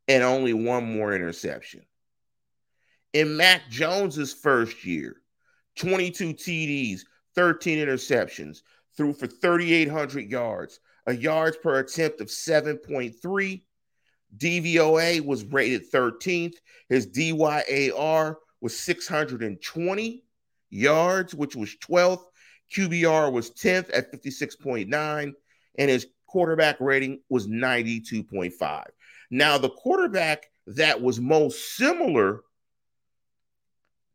and 0.09 0.23
only 0.23 0.55
one 0.55 0.85
more 0.85 1.15
interception. 1.15 1.83
In 3.13 3.37
Mac 3.37 3.69
Jones's 3.69 4.33
first 4.33 4.85
year, 4.85 5.17
22 5.77 6.33
TDs, 6.33 7.01
13 7.35 7.79
interceptions, 7.79 8.63
threw 8.97 9.13
for 9.13 9.27
3,800 9.27 10.31
yards, 10.31 10.81
a 11.07 11.15
yards 11.15 11.59
per 11.59 11.79
attempt 11.79 12.21
of 12.23 12.29
7.3. 12.29 13.63
DVOA 14.39 15.25
was 15.25 15.45
rated 15.45 15.91
13th. 15.91 16.55
His 16.89 17.07
DYAR 17.07 18.37
was 18.63 18.79
620 18.79 20.25
yards, 20.73 21.35
which 21.35 21.55
was 21.55 21.77
12th. 21.77 22.25
QBR 22.75 23.31
was 23.31 23.51
10th 23.51 23.91
at 23.93 24.13
56.9, 24.13 25.33
and 25.79 25.91
his 25.91 26.07
quarterback 26.27 26.81
rating 26.81 27.21
was 27.29 27.47
92.5. 27.47 28.85
Now, 29.31 29.59
the 29.59 29.69
quarterback 29.69 30.47
that 30.67 31.01
was 31.01 31.21
most 31.21 31.77
similar 31.77 32.41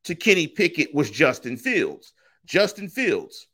to 0.06 0.16
Kenny 0.16 0.48
Pickett 0.48 0.94
was 0.94 1.12
Justin 1.12 1.58
Fields. 1.58 2.14
Justin 2.46 2.90
Fields, 2.90 3.48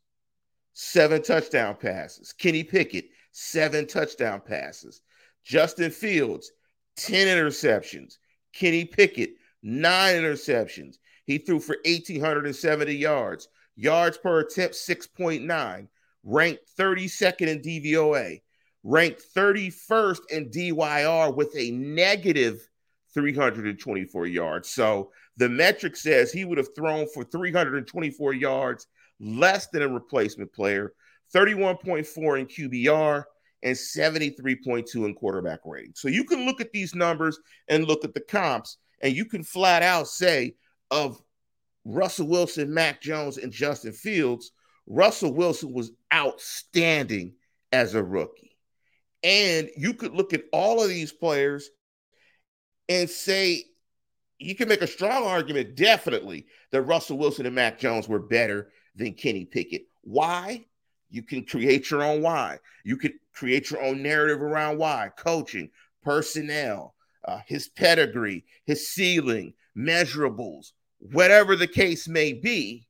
seven 0.74 1.22
touchdown 1.22 1.76
passes. 1.76 2.32
Kenny 2.32 2.64
Pickett, 2.64 3.06
seven 3.32 3.88
touchdown 3.88 4.42
passes. 4.46 5.02
Justin 5.44 5.92
Fields, 5.92 6.52
10 6.98 7.28
interceptions. 7.28 8.18
Kenny 8.54 8.86
Pickett, 8.86 9.32
nine 9.62 10.16
interceptions. 10.16 10.98
He 11.26 11.38
threw 11.38 11.60
for 11.60 11.78
1,870 11.86 12.96
yards. 12.96 13.48
Yards 13.76 14.18
per 14.18 14.40
attempt, 14.40 14.76
6.9. 14.76 15.88
Ranked 16.24 16.64
32nd 16.78 17.48
in 17.48 17.62
DVOA. 17.62 18.42
Ranked 18.84 19.24
31st 19.36 20.20
in 20.30 20.50
DYR 20.50 21.36
with 21.36 21.56
a 21.56 21.72
negative 21.72 22.68
324 23.14 24.28
yards. 24.28 24.70
So 24.70 25.12
the 25.38 25.50
metric 25.50 25.96
says 25.96 26.32
he 26.32 26.46
would 26.46 26.58
have 26.58 26.76
thrown 26.76 27.08
for 27.08 27.24
324 27.24 28.34
yards 28.34 28.88
less 29.20 29.68
than 29.68 29.84
a 29.84 29.88
replacement 29.88 30.52
player, 30.52 30.94
31.4 31.34 32.40
in 32.40 32.46
QBR, 32.48 33.24
and 33.64 33.76
73.2 33.76 35.06
in 35.06 35.14
quarterback 35.14 35.60
rating. 35.66 35.94
So 35.96 36.10
you 36.10 36.26
can 36.26 36.46
look 36.46 36.60
at 36.60 36.72
these 36.74 36.94
numbers 36.94 37.40
and 37.70 37.86
look 37.86 38.04
at 38.04 38.14
the 38.14 38.20
comps, 38.20 38.78
and 39.02 39.16
you 39.16 39.26
can 39.26 39.44
flat 39.44 39.82
out 39.84 40.08
say 40.08 40.56
of 40.94 41.20
Russell 41.86 42.28
Wilson, 42.28 42.74
Mac 42.74 43.02
Jones, 43.02 43.38
and 43.38 43.52
Justin 43.52 43.92
Fields, 43.92 44.52
Russell 44.86 45.34
Wilson 45.34 45.74
was 45.74 45.92
outstanding 46.14 47.34
as 47.72 47.96
a 47.96 48.04
rookie. 48.04 48.56
And 49.24 49.70
you 49.76 49.94
could 49.94 50.14
look 50.14 50.34
at 50.34 50.44
all 50.54 50.82
of 50.82 50.90
these 50.90 51.12
players 51.12 51.70
and 52.88 53.10
say 53.10 53.64
you 54.38 54.56
can 54.56 54.68
make 54.68 54.82
a 54.82 54.88
strong 54.88 55.24
argument, 55.24 55.76
definitely, 55.76 56.46
that 56.72 56.82
Russell 56.84 57.18
Wilson 57.18 57.46
and 57.46 57.56
Mac 57.56 57.80
Jones 57.80 58.08
were 58.08 58.20
better 58.20 58.70
than 58.96 59.14
Kenny 59.14 59.46
Pickett. 59.46 59.88
Why? 60.04 60.66
You 61.10 61.24
can 61.24 61.46
create 61.46 61.90
your 61.90 62.04
own 62.04 62.22
why. 62.22 62.60
You 62.84 62.98
can 62.98 63.14
create 63.34 63.72
your 63.72 63.82
own 63.82 64.04
narrative 64.04 64.42
around 64.42 64.78
why. 64.78 65.12
Coaching, 65.18 65.70
personnel, 66.04 66.94
uh, 67.26 67.40
his 67.48 67.70
pedigree, 67.70 68.44
his 68.66 68.90
ceiling, 68.90 69.54
measurables, 69.78 70.74
whatever 71.12 71.56
the 71.56 71.68
case 71.68 72.08
may 72.08 72.34
be, 72.34 72.88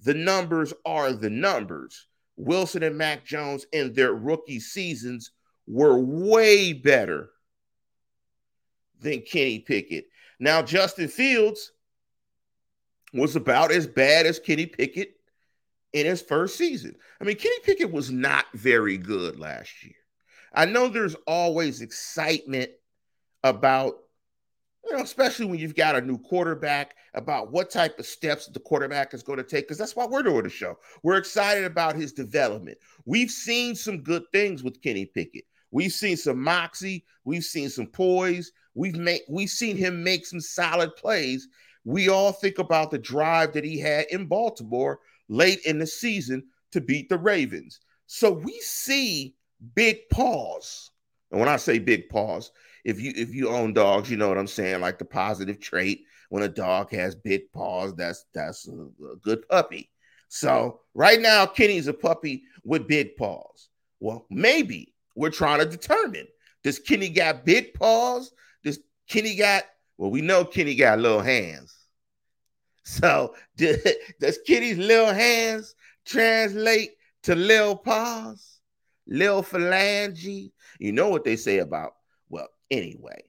the 0.00 0.14
numbers 0.14 0.72
are 0.84 1.12
the 1.12 1.30
numbers. 1.30 2.08
Wilson 2.36 2.82
and 2.82 2.96
Mac 2.96 3.24
Jones 3.24 3.66
in 3.72 3.92
their 3.92 4.14
rookie 4.14 4.60
seasons 4.60 5.30
were 5.66 5.98
way 5.98 6.72
better 6.72 7.30
than 9.00 9.20
Kenny 9.20 9.60
Pickett. 9.60 10.06
Now, 10.40 10.62
Justin 10.62 11.08
Fields 11.08 11.72
was 13.12 13.36
about 13.36 13.70
as 13.70 13.86
bad 13.86 14.26
as 14.26 14.40
Kenny 14.40 14.66
Pickett 14.66 15.14
in 15.92 16.06
his 16.06 16.22
first 16.22 16.56
season. 16.56 16.96
I 17.20 17.24
mean, 17.24 17.36
Kenny 17.36 17.60
Pickett 17.62 17.92
was 17.92 18.10
not 18.10 18.46
very 18.54 18.96
good 18.96 19.38
last 19.38 19.84
year. 19.84 19.94
I 20.52 20.64
know 20.64 20.88
there's 20.88 21.16
always 21.26 21.80
excitement 21.80 22.70
about, 23.44 24.01
you 24.84 24.96
know, 24.96 25.02
especially 25.02 25.46
when 25.46 25.58
you've 25.58 25.74
got 25.74 25.96
a 25.96 26.00
new 26.00 26.18
quarterback, 26.18 26.96
about 27.14 27.52
what 27.52 27.70
type 27.70 27.98
of 27.98 28.06
steps 28.06 28.46
the 28.46 28.60
quarterback 28.60 29.14
is 29.14 29.22
going 29.22 29.36
to 29.36 29.44
take, 29.44 29.66
because 29.66 29.78
that's 29.78 29.94
why 29.94 30.06
we're 30.06 30.22
doing 30.22 30.42
the 30.42 30.50
show. 30.50 30.78
We're 31.02 31.18
excited 31.18 31.64
about 31.64 31.94
his 31.94 32.12
development. 32.12 32.78
We've 33.04 33.30
seen 33.30 33.74
some 33.74 34.02
good 34.02 34.24
things 34.32 34.62
with 34.62 34.80
Kenny 34.82 35.06
Pickett. 35.06 35.44
We've 35.70 35.92
seen 35.92 36.16
some 36.16 36.42
moxie. 36.42 37.04
We've 37.24 37.44
seen 37.44 37.68
some 37.68 37.86
poise. 37.86 38.52
We've 38.74 38.96
made 38.96 39.22
we've 39.28 39.50
seen 39.50 39.76
him 39.76 40.02
make 40.02 40.26
some 40.26 40.40
solid 40.40 40.96
plays. 40.96 41.48
We 41.84 42.08
all 42.08 42.32
think 42.32 42.58
about 42.58 42.90
the 42.90 42.98
drive 42.98 43.52
that 43.52 43.64
he 43.64 43.78
had 43.78 44.06
in 44.10 44.26
Baltimore 44.26 45.00
late 45.28 45.60
in 45.64 45.78
the 45.78 45.86
season 45.86 46.44
to 46.72 46.80
beat 46.80 47.08
the 47.08 47.18
Ravens. 47.18 47.80
So 48.06 48.30
we 48.30 48.58
see 48.60 49.34
big 49.74 50.08
pause. 50.10 50.90
And 51.30 51.40
when 51.40 51.48
I 51.48 51.56
say 51.56 51.78
big 51.78 52.08
pause, 52.08 52.52
if 52.84 53.00
you 53.00 53.12
if 53.14 53.34
you 53.34 53.48
own 53.48 53.72
dogs, 53.72 54.10
you 54.10 54.16
know 54.16 54.28
what 54.28 54.38
I'm 54.38 54.46
saying, 54.46 54.80
like 54.80 54.98
the 54.98 55.04
positive 55.04 55.60
trait 55.60 56.04
when 56.28 56.42
a 56.42 56.48
dog 56.48 56.90
has 56.92 57.14
big 57.14 57.52
paws, 57.52 57.94
that's 57.94 58.24
that's 58.34 58.68
a, 58.68 58.72
a 58.72 59.16
good 59.16 59.46
puppy. 59.48 59.90
So 60.28 60.80
right 60.94 61.20
now, 61.20 61.44
Kenny's 61.44 61.88
a 61.88 61.92
puppy 61.92 62.44
with 62.64 62.88
big 62.88 63.16
paws. 63.16 63.68
Well, 64.00 64.26
maybe 64.30 64.94
we're 65.14 65.30
trying 65.30 65.58
to 65.58 65.66
determine 65.66 66.26
does 66.62 66.78
Kenny 66.78 67.08
got 67.08 67.44
big 67.44 67.74
paws? 67.74 68.32
Does 68.64 68.78
Kenny 69.08 69.36
got 69.36 69.64
well, 69.98 70.10
we 70.10 70.22
know 70.22 70.44
Kenny 70.44 70.74
got 70.74 70.98
little 70.98 71.20
hands. 71.20 71.76
So 72.84 73.34
does 73.56 74.38
Kenny's 74.46 74.78
little 74.78 75.12
hands 75.12 75.74
translate 76.04 76.92
to 77.24 77.34
little 77.34 77.76
paws, 77.76 78.60
little 79.06 79.42
phalange? 79.42 80.50
You 80.78 80.92
know 80.92 81.08
what 81.08 81.24
they 81.24 81.36
say 81.36 81.58
about, 81.58 81.92
anyway. 82.72 83.22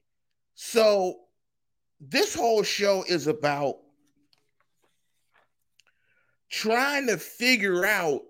So 0.54 1.20
this 2.00 2.34
whole 2.34 2.62
show 2.62 3.04
is 3.08 3.28
about 3.28 3.76
trying 6.50 7.06
to 7.06 7.18
figure 7.18 7.84
out 7.84 8.22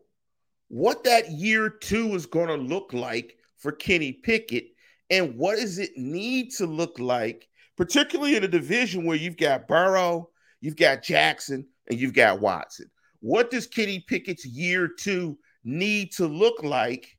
what 0.68 1.04
that 1.04 1.30
year 1.30 1.68
two 1.70 2.14
is 2.14 2.26
going 2.26 2.48
to 2.48 2.56
look 2.56 2.92
like 2.92 3.36
for 3.56 3.72
Kenny 3.72 4.12
Pickett 4.12 4.66
and 5.10 5.36
what 5.36 5.58
does 5.58 5.78
it 5.78 5.90
need 5.96 6.50
to 6.52 6.66
look 6.66 6.98
like, 6.98 7.48
particularly 7.76 8.36
in 8.36 8.44
a 8.44 8.48
division 8.48 9.04
where 9.04 9.16
you've 9.16 9.36
got 9.36 9.68
Burrow, 9.68 10.30
you've 10.60 10.76
got 10.76 11.02
Jackson, 11.02 11.66
and 11.88 11.98
you've 11.98 12.14
got 12.14 12.40
Watson. 12.40 12.90
What 13.20 13.50
does 13.50 13.66
Kenny 13.66 14.00
Pickett's 14.00 14.46
year 14.46 14.88
two 14.88 15.38
need 15.62 16.12
to 16.12 16.26
look 16.26 16.62
like 16.62 17.16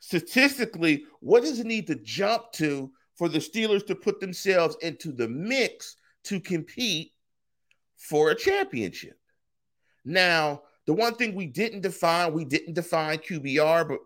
statistically? 0.00 1.04
What 1.20 1.42
does 1.42 1.60
it 1.60 1.66
need 1.66 1.86
to 1.88 1.96
jump 1.96 2.52
to 2.52 2.90
for 3.22 3.28
the 3.28 3.38
Steelers 3.38 3.86
to 3.86 3.94
put 3.94 4.18
themselves 4.18 4.76
into 4.82 5.12
the 5.12 5.28
mix 5.28 5.94
to 6.24 6.40
compete 6.40 7.12
for 7.96 8.30
a 8.30 8.34
championship? 8.34 9.16
Now, 10.04 10.62
the 10.86 10.92
one 10.92 11.14
thing 11.14 11.36
we 11.36 11.46
didn't 11.46 11.82
define, 11.82 12.32
we 12.32 12.44
didn't 12.44 12.74
define 12.74 13.18
QBR, 13.18 13.86
but 13.86 14.00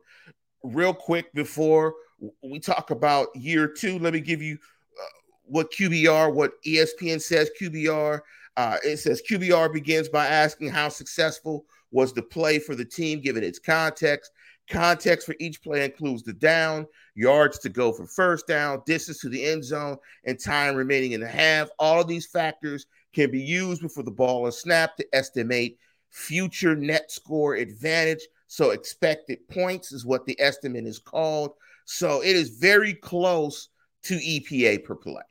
real 0.63 0.93
quick 0.93 1.33
before 1.33 1.95
we 2.43 2.61
talk 2.61 2.91
about 2.91 3.35
year 3.35 3.67
two, 3.67 3.99
let 4.01 4.13
me 4.13 4.21
give 4.21 4.43
you 4.43 4.59
uh, 5.01 5.21
what 5.45 5.73
QBR, 5.73 6.35
what 6.35 6.63
ESPN 6.67 7.19
says 7.19 7.49
QBR. 7.59 8.21
Uh, 8.59 8.77
it 8.85 8.99
says 8.99 9.23
QBR 9.27 9.73
begins 9.73 10.11
by 10.11 10.27
asking 10.27 10.69
how 10.69 10.91
successful 10.91 11.65
was 11.91 12.13
the 12.13 12.23
play 12.23 12.59
for 12.59 12.75
the 12.75 12.85
team 12.85 13.23
given 13.23 13.43
its 13.43 13.59
context. 13.59 14.31
Context 14.69 15.25
for 15.25 15.37
each 15.41 15.63
play 15.63 15.87
includes 15.87 16.23
the 16.23 16.35
down, 16.35 16.87
yards 17.17 17.59
to 17.61 17.69
go 17.69 17.93
for 17.93 18.07
first 18.07 18.47
down, 18.47 18.83
distance 18.87 19.21
to 19.21 19.29
the 19.29 19.45
end 19.45 19.65
zone, 19.65 19.97
and 20.25 20.39
time 20.39 20.77
remaining 20.77 21.13
in 21.13 21.21
the 21.21 21.29
half. 21.29 21.69
All 21.79 22.01
of 22.01 22.07
these 22.07 22.27
factors 22.27 22.87
can 23.13 23.31
be 23.31 23.41
used 23.41 23.83
before 23.83 24.05
the 24.05 24.11
ball 24.11 24.47
is 24.47 24.59
snapped 24.59 24.99
to 24.99 25.07
estimate 25.13 25.79
future 26.11 26.77
net 26.77 27.11
score 27.11 27.55
advantage. 27.55 28.21
So 28.47 28.71
expected 28.71 29.49
points 29.49 29.91
is 29.91 30.07
what 30.07 30.27
the 30.27 30.41
estimate 30.41 30.87
is 30.87 30.99
called. 30.99 31.53
So 31.87 32.23
it 32.23 32.37
is 32.37 32.59
very 32.59 32.95
close 32.95 33.71
to 34.05 34.15
EPA 34.15 34.85
per 34.85 34.95
play. 34.95 35.23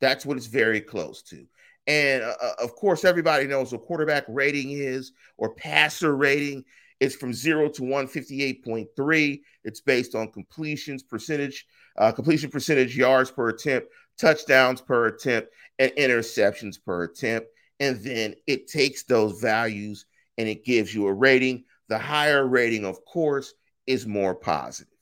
That's 0.00 0.24
what 0.24 0.36
it's 0.36 0.46
very 0.46 0.80
close 0.80 1.22
to. 1.24 1.46
And 1.86 2.22
uh, 2.22 2.34
uh, 2.40 2.52
of 2.62 2.76
course, 2.76 3.04
everybody 3.04 3.46
knows 3.46 3.72
what 3.72 3.82
quarterback 3.82 4.24
rating 4.28 4.70
is 4.70 5.12
or 5.38 5.54
passer 5.54 6.16
rating. 6.16 6.64
It's 7.00 7.14
from 7.14 7.32
zero 7.32 7.68
to 7.70 7.82
158.3. 7.82 9.40
It's 9.64 9.80
based 9.80 10.14
on 10.14 10.30
completions 10.30 11.02
percentage, 11.02 11.66
uh, 11.96 12.12
completion 12.12 12.50
percentage, 12.50 12.96
yards 12.96 13.30
per 13.30 13.48
attempt, 13.48 13.88
touchdowns 14.18 14.82
per 14.82 15.06
attempt, 15.06 15.48
and 15.78 15.90
interceptions 15.92 16.76
per 16.84 17.04
attempt. 17.04 17.48
And 17.80 18.04
then 18.04 18.34
it 18.46 18.68
takes 18.68 19.04
those 19.04 19.40
values 19.40 20.04
and 20.36 20.46
it 20.46 20.64
gives 20.64 20.94
you 20.94 21.06
a 21.06 21.12
rating. 21.12 21.64
The 21.88 21.98
higher 21.98 22.46
rating, 22.46 22.84
of 22.84 23.04
course, 23.06 23.54
is 23.86 24.06
more 24.06 24.34
positive. 24.34 24.92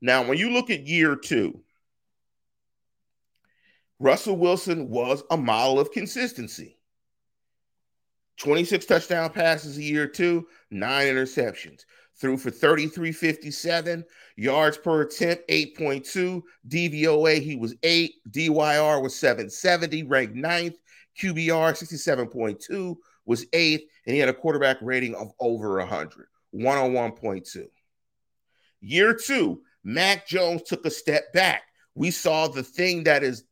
Now, 0.00 0.22
when 0.22 0.38
you 0.38 0.50
look 0.50 0.70
at 0.70 0.86
year 0.86 1.16
two, 1.16 1.62
Russell 3.98 4.36
Wilson 4.36 4.90
was 4.90 5.24
a 5.30 5.36
model 5.36 5.80
of 5.80 5.90
consistency. 5.90 6.77
26 8.38 8.86
touchdown 8.86 9.30
passes 9.30 9.76
a 9.76 9.82
year 9.82 10.06
two, 10.06 10.46
nine 10.70 11.06
interceptions. 11.06 11.84
Threw 12.20 12.36
for 12.36 12.50
3357 12.50 14.04
yards 14.36 14.76
per 14.76 15.02
attempt, 15.02 15.48
8.2. 15.48 16.42
DVOA, 16.68 17.40
he 17.40 17.56
was 17.56 17.76
eight. 17.84 18.14
DYR 18.30 19.00
was 19.00 19.14
770, 19.14 20.02
ranked 20.04 20.34
ninth. 20.34 20.74
QBR, 21.20 21.72
67.2, 21.72 22.96
was 23.24 23.46
eighth. 23.52 23.84
And 24.06 24.14
he 24.14 24.20
had 24.20 24.28
a 24.28 24.34
quarterback 24.34 24.78
rating 24.80 25.14
of 25.14 25.30
over 25.38 25.78
100, 25.78 26.26
101.2. 26.54 27.66
Year 28.80 29.14
two, 29.14 29.62
Mac 29.84 30.26
Jones 30.26 30.62
took 30.62 30.86
a 30.86 30.90
step 30.90 31.32
back. 31.32 31.62
We 31.94 32.10
saw 32.10 32.48
the 32.48 32.62
thing 32.62 33.04
that 33.04 33.22
is 33.22 33.44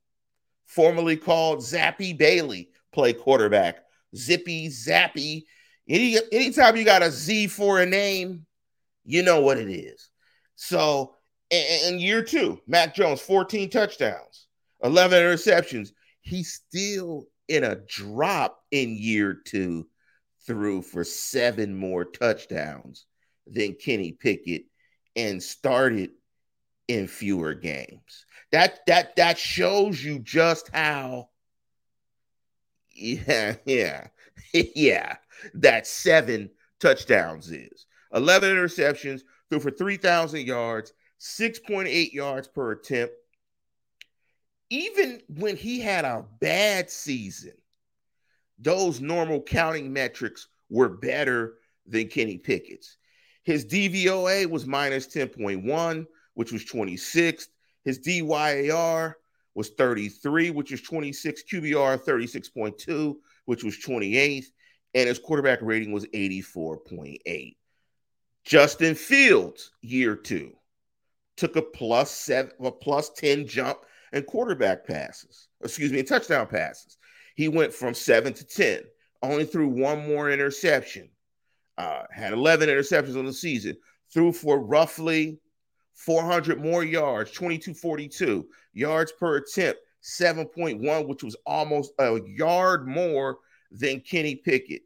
formerly 0.66 1.16
called 1.16 1.60
Zappy 1.60 2.16
Bailey 2.16 2.70
play 2.92 3.12
quarterback. 3.12 3.85
Zippy, 4.16 4.68
Zappy. 4.68 5.44
Any 5.88 6.18
anytime 6.32 6.76
you 6.76 6.84
got 6.84 7.02
a 7.02 7.10
Z 7.10 7.48
for 7.48 7.80
a 7.80 7.86
name, 7.86 8.46
you 9.04 9.22
know 9.22 9.40
what 9.40 9.58
it 9.58 9.70
is. 9.70 10.08
So 10.56 11.14
in 11.50 11.98
year 12.00 12.22
two, 12.22 12.60
Mac 12.66 12.94
Jones, 12.94 13.20
14 13.20 13.70
touchdowns, 13.70 14.46
11 14.82 15.22
interceptions. 15.22 15.90
He's 16.20 16.52
still 16.54 17.26
in 17.48 17.62
a 17.62 17.76
drop 17.76 18.58
in 18.72 18.96
year 18.96 19.34
two, 19.34 19.86
threw 20.46 20.82
for 20.82 21.04
seven 21.04 21.76
more 21.76 22.04
touchdowns 22.04 23.06
than 23.46 23.74
Kenny 23.74 24.12
Pickett 24.12 24.64
and 25.14 25.42
started 25.42 26.10
in 26.88 27.06
fewer 27.06 27.54
games. 27.54 28.24
That 28.52 28.80
that 28.86 29.16
that 29.16 29.38
shows 29.38 30.02
you 30.02 30.18
just 30.18 30.68
how 30.72 31.28
yeah, 32.96 33.56
yeah, 33.64 34.06
yeah, 34.52 35.16
that 35.54 35.86
seven 35.86 36.50
touchdowns 36.80 37.50
is. 37.50 37.86
11 38.14 38.50
interceptions, 38.50 39.22
threw 39.50 39.60
for 39.60 39.70
3,000 39.70 40.46
yards, 40.46 40.92
6.8 41.20 42.12
yards 42.12 42.48
per 42.48 42.72
attempt. 42.72 43.14
Even 44.70 45.20
when 45.28 45.56
he 45.56 45.80
had 45.80 46.04
a 46.04 46.24
bad 46.40 46.90
season, 46.90 47.52
those 48.58 49.00
normal 49.00 49.42
counting 49.42 49.92
metrics 49.92 50.48
were 50.70 50.88
better 50.88 51.54
than 51.86 52.08
Kenny 52.08 52.38
Pickett's. 52.38 52.96
His 53.44 53.64
DVOA 53.64 54.46
was 54.50 54.66
minus 54.66 55.06
10.1, 55.06 56.06
which 56.34 56.52
was 56.52 56.64
26th. 56.64 57.46
His 57.84 58.00
DYAR 58.00 59.14
was 59.56 59.70
33, 59.70 60.50
which 60.50 60.70
was 60.70 60.82
26. 60.82 61.42
QBR 61.50 61.98
36.2, 61.98 63.16
which 63.46 63.64
was 63.64 63.76
28th. 63.78 64.46
And 64.94 65.08
his 65.08 65.18
quarterback 65.18 65.60
rating 65.62 65.92
was 65.92 66.06
84.8. 66.06 67.56
Justin 68.44 68.94
Fields, 68.94 69.72
year 69.80 70.14
two, 70.14 70.52
took 71.36 71.56
a 71.56 71.62
plus 71.62 72.10
seven, 72.10 72.52
a 72.62 72.70
plus 72.70 73.10
10 73.10 73.46
jump 73.46 73.78
in 74.12 74.22
quarterback 74.22 74.86
passes, 74.86 75.48
excuse 75.64 75.90
me, 75.90 75.98
in 75.98 76.06
touchdown 76.06 76.46
passes. 76.46 76.98
He 77.34 77.48
went 77.48 77.72
from 77.72 77.92
seven 77.92 78.32
to 78.34 78.46
10, 78.46 78.82
only 79.22 79.44
threw 79.44 79.68
one 79.68 80.06
more 80.06 80.30
interception, 80.30 81.08
uh, 81.76 82.04
had 82.10 82.32
11 82.32 82.68
interceptions 82.68 83.18
on 83.18 83.26
the 83.26 83.32
season, 83.32 83.76
threw 84.12 84.32
for 84.32 84.60
roughly 84.60 85.40
400 85.96 86.62
more 86.62 86.84
yards, 86.84 87.30
2242 87.32 88.46
yards 88.74 89.12
per 89.12 89.38
attempt, 89.38 89.80
7.1, 90.02 91.08
which 91.08 91.24
was 91.24 91.36
almost 91.46 91.92
a 91.98 92.20
yard 92.26 92.86
more 92.86 93.38
than 93.70 94.00
Kenny 94.00 94.36
Pickett. 94.36 94.82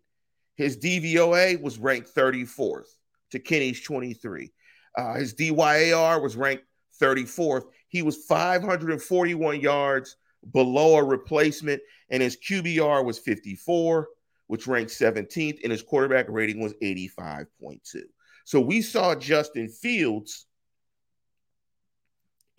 His 0.54 0.76
DVOA 0.76 1.60
was 1.60 1.78
ranked 1.78 2.14
34th 2.14 2.96
to 3.30 3.38
Kenny's 3.38 3.80
23. 3.82 4.50
Uh, 4.96 5.14
his 5.14 5.34
DYAR 5.34 6.22
was 6.22 6.36
ranked 6.36 6.64
34th. 7.00 7.64
He 7.88 8.02
was 8.02 8.24
541 8.24 9.60
yards 9.60 10.16
below 10.52 10.96
a 10.96 11.04
replacement, 11.04 11.82
and 12.10 12.22
his 12.22 12.36
QBR 12.36 13.04
was 13.04 13.18
54, 13.18 14.08
which 14.46 14.66
ranked 14.66 14.92
17th, 14.92 15.58
and 15.62 15.72
his 15.72 15.82
quarterback 15.82 16.26
rating 16.28 16.60
was 16.60 16.74
85.2. 16.82 18.02
So 18.44 18.60
we 18.60 18.82
saw 18.82 19.14
Justin 19.14 19.68
Fields 19.68 20.46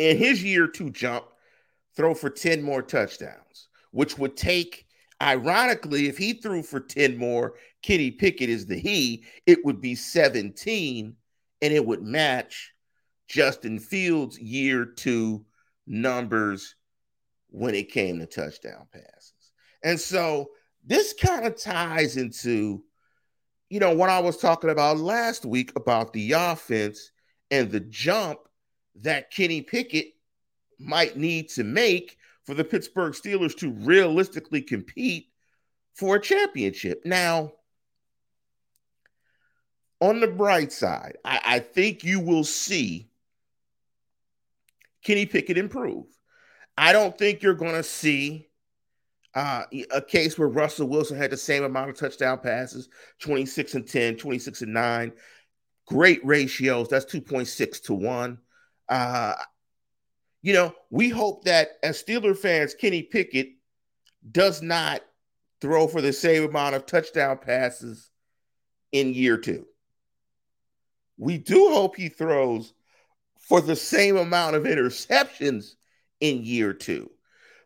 in 0.09 0.17
his 0.17 0.43
year 0.43 0.67
two 0.67 0.89
jump 0.89 1.25
throw 1.95 2.13
for 2.13 2.29
10 2.29 2.61
more 2.61 2.81
touchdowns, 2.81 3.67
which 3.91 4.17
would 4.17 4.35
take 4.35 4.85
Ironically, 5.21 6.07
if 6.07 6.17
he 6.17 6.33
threw 6.33 6.63
for 6.63 6.79
10 6.79 7.15
more, 7.15 7.53
Kenny 7.83 8.09
Pickett 8.09 8.49
is 8.49 8.65
the 8.65 8.77
he, 8.77 9.23
it 9.45 9.63
would 9.63 9.79
be 9.79 9.93
17 9.93 11.15
and 11.61 11.73
it 11.73 11.85
would 11.85 12.01
match 12.01 12.73
Justin 13.27 13.77
Fields' 13.77 14.39
year 14.39 14.83
two 14.83 15.45
numbers 15.85 16.75
when 17.49 17.75
it 17.75 17.91
came 17.91 18.17
to 18.19 18.25
touchdown 18.25 18.87
passes. 18.91 19.33
And 19.83 19.99
so 19.99 20.49
this 20.83 21.13
kind 21.13 21.45
of 21.45 21.61
ties 21.61 22.17
into, 22.17 22.83
you 23.69 23.79
know, 23.79 23.93
what 23.93 24.09
I 24.09 24.19
was 24.19 24.37
talking 24.37 24.71
about 24.71 24.97
last 24.97 25.45
week 25.45 25.71
about 25.75 26.13
the 26.13 26.31
offense 26.31 27.11
and 27.51 27.69
the 27.69 27.79
jump 27.79 28.39
that 28.95 29.31
Kenny 29.31 29.61
Pickett 29.61 30.13
might 30.79 31.17
need 31.17 31.49
to 31.49 31.63
make 31.63 32.17
for 32.45 32.53
the 32.53 32.63
Pittsburgh 32.63 33.13
Steelers 33.13 33.55
to 33.57 33.71
realistically 33.71 34.61
compete 34.61 35.27
for 35.93 36.15
a 36.15 36.21
championship. 36.21 37.01
Now, 37.05 37.53
on 39.99 40.19
the 40.19 40.27
bright 40.27 40.71
side, 40.71 41.17
I, 41.23 41.39
I 41.45 41.59
think 41.59 42.03
you 42.03 42.19
will 42.19 42.43
see 42.43 43.09
Kenny 45.03 45.25
Pickett 45.25 45.57
improve. 45.57 46.05
I 46.77 46.93
don't 46.93 47.17
think 47.17 47.43
you're 47.43 47.53
going 47.53 47.75
to 47.75 47.83
see 47.83 48.47
uh, 49.33 49.63
a 49.91 50.01
case 50.01 50.37
where 50.37 50.47
Russell 50.47 50.87
Wilson 50.87 51.17
had 51.17 51.31
the 51.31 51.37
same 51.37 51.63
amount 51.63 51.89
of 51.89 51.97
touchdown 51.97 52.39
passes 52.39 52.89
26 53.19 53.75
and 53.75 53.87
10, 53.87 54.17
26 54.17 54.61
and 54.63 54.73
9. 54.73 55.11
Great 55.85 56.25
ratios. 56.25 56.89
That's 56.89 57.05
2.6 57.05 57.83
to 57.83 57.93
1. 57.93 58.37
Uh, 58.89 59.35
you 60.41 60.53
know, 60.53 60.73
we 60.89 61.09
hope 61.09 61.45
that 61.45 61.69
as 61.83 62.01
Steeler 62.01 62.37
fans, 62.37 62.73
Kenny 62.73 63.03
Pickett 63.03 63.49
does 64.31 64.61
not 64.61 65.01
throw 65.59 65.87
for 65.87 66.01
the 66.01 66.13
same 66.13 66.43
amount 66.43 66.75
of 66.75 66.85
touchdown 66.85 67.37
passes 67.37 68.09
in 68.91 69.13
year 69.13 69.37
two. 69.37 69.65
We 71.17 71.37
do 71.37 71.69
hope 71.69 71.95
he 71.95 72.09
throws 72.09 72.73
for 73.39 73.61
the 73.61 73.75
same 73.75 74.17
amount 74.17 74.55
of 74.55 74.63
interceptions 74.63 75.75
in 76.19 76.43
year 76.43 76.73
two. 76.73 77.11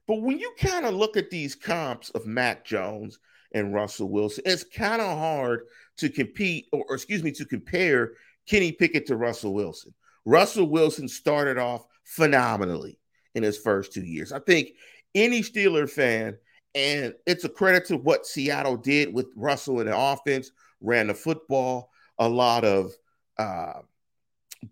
But 0.07 0.21
when 0.21 0.39
you 0.39 0.53
kind 0.59 0.85
of 0.85 0.93
look 0.93 1.17
at 1.17 1.29
these 1.29 1.55
comps 1.55 2.09
of 2.11 2.25
Mac 2.25 2.65
Jones 2.65 3.19
and 3.53 3.73
Russell 3.73 4.09
Wilson, 4.09 4.43
it's 4.45 4.63
kind 4.63 5.01
of 5.01 5.17
hard 5.17 5.61
to 5.97 6.09
compete, 6.09 6.67
or, 6.71 6.85
or, 6.89 6.95
excuse 6.95 7.23
me, 7.23 7.31
to 7.31 7.45
compare 7.45 8.13
Kenny 8.47 8.71
Pickett 8.71 9.07
to 9.07 9.15
Russell 9.15 9.53
Wilson. 9.53 9.93
Russell 10.25 10.67
Wilson 10.67 11.07
started 11.07 11.57
off 11.57 11.85
phenomenally 12.03 12.99
in 13.35 13.43
his 13.43 13.57
first 13.57 13.93
two 13.93 14.03
years. 14.03 14.31
I 14.31 14.39
think 14.39 14.69
any 15.13 15.41
Steeler 15.41 15.89
fan, 15.89 16.37
and 16.73 17.13
it's 17.25 17.43
a 17.43 17.49
credit 17.49 17.85
to 17.85 17.97
what 17.97 18.25
Seattle 18.25 18.77
did 18.77 19.13
with 19.13 19.27
Russell 19.35 19.79
in 19.79 19.87
the 19.87 19.97
offense, 19.97 20.51
ran 20.81 21.07
the 21.07 21.13
football, 21.13 21.91
a 22.17 22.27
lot 22.27 22.63
of 22.63 22.91
uh, 23.37 23.81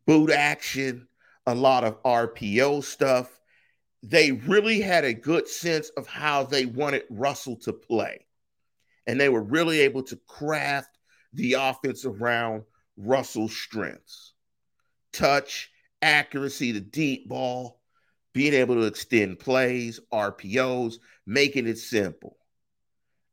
boot 0.06 0.32
action, 0.32 1.08
a 1.46 1.54
lot 1.54 1.84
of 1.84 2.02
RPO 2.04 2.84
stuff. 2.84 3.40
They 4.02 4.32
really 4.32 4.82
had 4.82 5.06
a 5.06 5.14
good 5.14 5.48
sense 5.48 5.90
of 5.90 6.08
how 6.08 6.44
they 6.44 6.66
wanted 6.66 7.04
Russell 7.10 7.56
to 7.58 7.74
play. 7.74 8.26
And 9.08 9.20
they 9.20 9.30
were 9.30 9.44
really 9.44 9.82
able 9.82 10.04
to 10.04 10.20
craft 10.28 10.98
the 11.34 11.54
offense 11.54 12.06
around 12.06 12.64
Russell's 12.98 13.56
strengths 13.56 14.33
touch, 15.14 15.72
accuracy, 16.02 16.72
the 16.72 16.82
deep 16.82 17.30
ball, 17.30 17.80
being 18.34 18.54
able 18.54 18.76
to 18.76 18.84
extend 18.84 19.40
plays, 19.40 20.00
RPOs, 20.12 20.96
making 21.26 21.68
it 21.68 21.78
simple. 21.78 22.38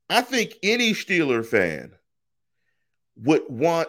I 0.09 0.23
think 0.23 0.55
any 0.63 0.93
Steeler 0.93 1.45
fan 1.45 1.93
would 3.17 3.43
want 3.49 3.89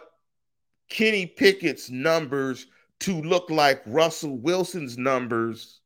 Kenny 0.89 1.25
Pickett's 1.25 1.89
numbers 1.89 2.67
to 3.01 3.21
look 3.21 3.49
like 3.49 3.82
Russell 3.86 4.38
Wilson's 4.38 4.97
numbers 4.97 5.82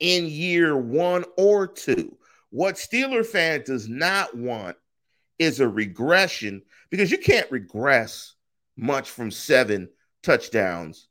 in 0.00 0.26
year 0.26 0.76
one 0.76 1.24
or 1.36 1.66
two. 1.66 2.16
What 2.50 2.74
Steeler 2.74 3.24
fan 3.24 3.62
does 3.64 3.88
not 3.88 4.36
want 4.36 4.76
is 5.38 5.60
a 5.60 5.68
regression 5.68 6.62
because 6.90 7.10
you 7.10 7.18
can't 7.18 7.50
regress 7.50 8.34
much 8.76 9.10
from 9.10 9.30
seven 9.30 9.88
touchdowns. 10.22 11.08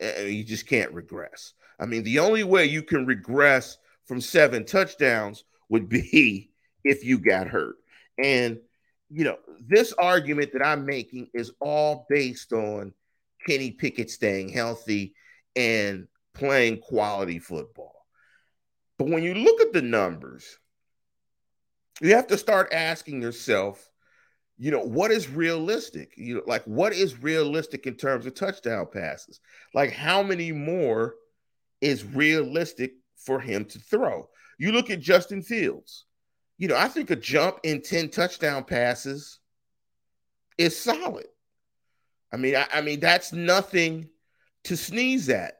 You 0.00 0.44
just 0.44 0.66
can't 0.66 0.92
regress. 0.92 1.54
I 1.78 1.86
mean, 1.86 2.02
the 2.04 2.18
only 2.20 2.44
way 2.44 2.66
you 2.66 2.82
can 2.82 3.06
regress 3.06 3.78
from 4.06 4.20
seven 4.20 4.64
touchdowns 4.64 5.44
would 5.68 5.88
be 5.88 6.50
if 6.84 7.04
you 7.04 7.18
got 7.18 7.48
hurt. 7.48 7.76
And 8.22 8.58
you 9.10 9.24
know, 9.24 9.36
this 9.60 9.92
argument 9.92 10.52
that 10.52 10.66
I'm 10.66 10.86
making 10.86 11.28
is 11.34 11.52
all 11.60 12.06
based 12.08 12.52
on 12.52 12.92
Kenny 13.46 13.70
Pickett 13.70 14.10
staying 14.10 14.48
healthy 14.48 15.14
and 15.54 16.08
playing 16.34 16.78
quality 16.78 17.38
football. 17.38 17.94
But 18.98 19.08
when 19.08 19.22
you 19.22 19.34
look 19.34 19.60
at 19.60 19.72
the 19.72 19.82
numbers, 19.82 20.58
you 22.00 22.14
have 22.16 22.26
to 22.28 22.38
start 22.38 22.72
asking 22.72 23.22
yourself, 23.22 23.88
you 24.56 24.70
know, 24.70 24.82
what 24.82 25.10
is 25.10 25.28
realistic? 25.28 26.12
You 26.16 26.36
know, 26.36 26.42
like 26.46 26.64
what 26.64 26.92
is 26.92 27.22
realistic 27.22 27.86
in 27.86 27.94
terms 27.94 28.26
of 28.26 28.34
touchdown 28.34 28.86
passes? 28.92 29.40
Like 29.74 29.92
how 29.92 30.22
many 30.22 30.52
more 30.52 31.16
is 31.80 32.04
realistic 32.04 32.92
for 33.16 33.40
him 33.40 33.64
to 33.66 33.78
throw? 33.78 34.28
You 34.58 34.72
look 34.72 34.90
at 34.90 35.00
Justin 35.00 35.42
Fields 35.42 36.04
you 36.58 36.68
know, 36.68 36.76
I 36.76 36.88
think 36.88 37.10
a 37.10 37.16
jump 37.16 37.58
in 37.62 37.82
10 37.82 38.10
touchdown 38.10 38.64
passes 38.64 39.40
is 40.56 40.78
solid. 40.78 41.26
I 42.32 42.36
mean, 42.36 42.56
I, 42.56 42.66
I, 42.72 42.80
mean, 42.80 43.00
that's 43.00 43.32
nothing 43.32 44.08
to 44.64 44.76
sneeze 44.76 45.28
at. 45.28 45.54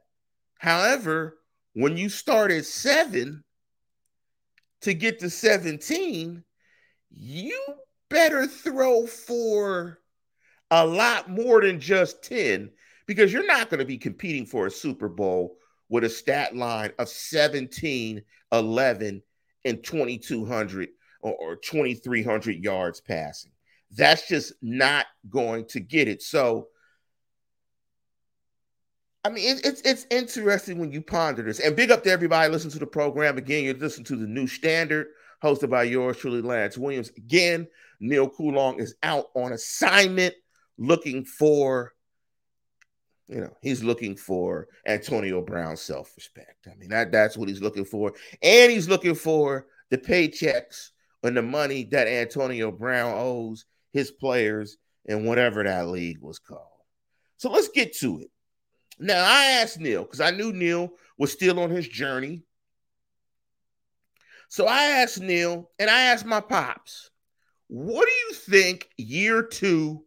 However, 0.59 1.39
when 1.75 1.97
you 1.97 2.09
start 2.09 2.51
at 2.51 2.65
seven 2.65 3.43
to 4.83 4.95
get 4.95 5.21
to 5.21 5.31
17, 5.31 6.45
you 7.11 7.65
better 8.15 8.47
throw 8.47 9.07
for 9.07 9.99
a 10.71 10.87
lot 10.87 11.29
more 11.29 11.61
than 11.61 11.81
just 11.81 12.23
10 12.23 12.71
because 13.07 13.33
you're 13.33 13.45
not 13.45 13.69
going 13.69 13.81
to 13.81 13.85
be 13.85 13.99
competing 13.99 14.47
for 14.47 14.69
a 14.69 14.71
Super 14.71 15.09
Bowl 15.09 15.57
with 15.89 16.05
a 16.05 16.09
stat 16.09 16.55
line 16.55 16.93
of 17.01 17.09
17, 17.09 18.23
11, 18.53 19.23
and 19.65 19.83
2,200 19.83 20.89
or, 21.23 21.33
or 21.35 21.57
2,300 21.57 22.63
yards 22.63 23.01
passing. 23.01 23.51
That's 23.91 24.29
just 24.29 24.53
not 24.63 25.07
going 25.29 25.67
to 25.67 25.81
get 25.81 26.07
it. 26.07 26.23
So, 26.23 26.69
I 29.25 29.31
mean, 29.31 29.57
it, 29.57 29.67
it's 29.67 29.81
it's 29.83 30.07
interesting 30.11 30.79
when 30.79 30.93
you 30.93 31.03
ponder 31.03 31.43
this. 31.43 31.59
And 31.59 31.75
big 31.75 31.91
up 31.91 32.05
to 32.05 32.11
everybody 32.11 32.53
listening 32.53 32.73
to 32.73 32.79
the 32.79 32.87
program. 32.87 33.39
Again, 33.39 33.65
you're 33.65 33.75
listening 33.75 34.05
to 34.07 34.17
the 34.17 34.27
new 34.27 34.47
standard 34.47 35.09
hosted 35.45 35.71
by 35.71 35.85
yours 35.85 36.17
truly, 36.17 36.43
Lance 36.43 36.79
Williams. 36.79 37.11
Again, 37.17 37.69
Neil 38.01 38.29
Coulon 38.29 38.81
is 38.81 38.95
out 39.03 39.27
on 39.35 39.53
assignment 39.53 40.35
looking 40.79 41.25
for 41.25 41.93
you 43.29 43.41
know, 43.41 43.57
he's 43.63 43.83
looking 43.83 44.17
for 44.17 44.69
Antonio 44.87 45.41
Brown's 45.41 45.81
self-respect. 45.81 46.69
I 46.71 46.75
mean, 46.77 46.91
that 46.91 47.11
that's 47.11 47.37
what 47.37 47.49
he's 47.49 47.63
looking 47.63 47.85
for. 47.85 48.13
And 48.43 48.71
he's 48.71 48.89
looking 48.89 49.15
for 49.15 49.67
the 49.91 49.99
paychecks 49.99 50.91
and 51.23 51.37
the 51.37 51.43
money 51.43 51.85
that 51.85 52.07
Antonio 52.07 52.71
Brown 52.71 53.15
owes 53.17 53.65
his 53.93 54.11
players 54.11 54.77
in 55.07 55.25
whatever 55.25 55.65
that 55.65 55.89
league 55.89 56.19
was 56.21 56.39
called. 56.39 56.61
So 57.39 57.51
let's 57.51 57.69
get 57.69 57.97
to 57.99 58.21
it. 58.21 58.31
Now, 58.99 59.25
I 59.25 59.45
asked 59.61 59.81
Neil 59.81 60.03
because 60.03 60.21
I 60.21 60.31
knew 60.31 60.53
Neil 60.53 60.91
was 61.19 61.33
still 61.33 61.59
on 61.61 61.71
his 61.71 61.89
journey. 61.89 62.43
So 64.49 64.67
I 64.67 64.85
asked 65.03 65.21
Neil 65.21 65.71
and 65.79 65.91
I 65.91 66.05
asked 66.05 66.27
my 66.27 66.41
pops, 66.41 67.11
what 67.69 68.07
do 68.07 68.13
you 68.13 68.35
think 68.35 68.89
year 68.97 69.43
two 69.43 70.05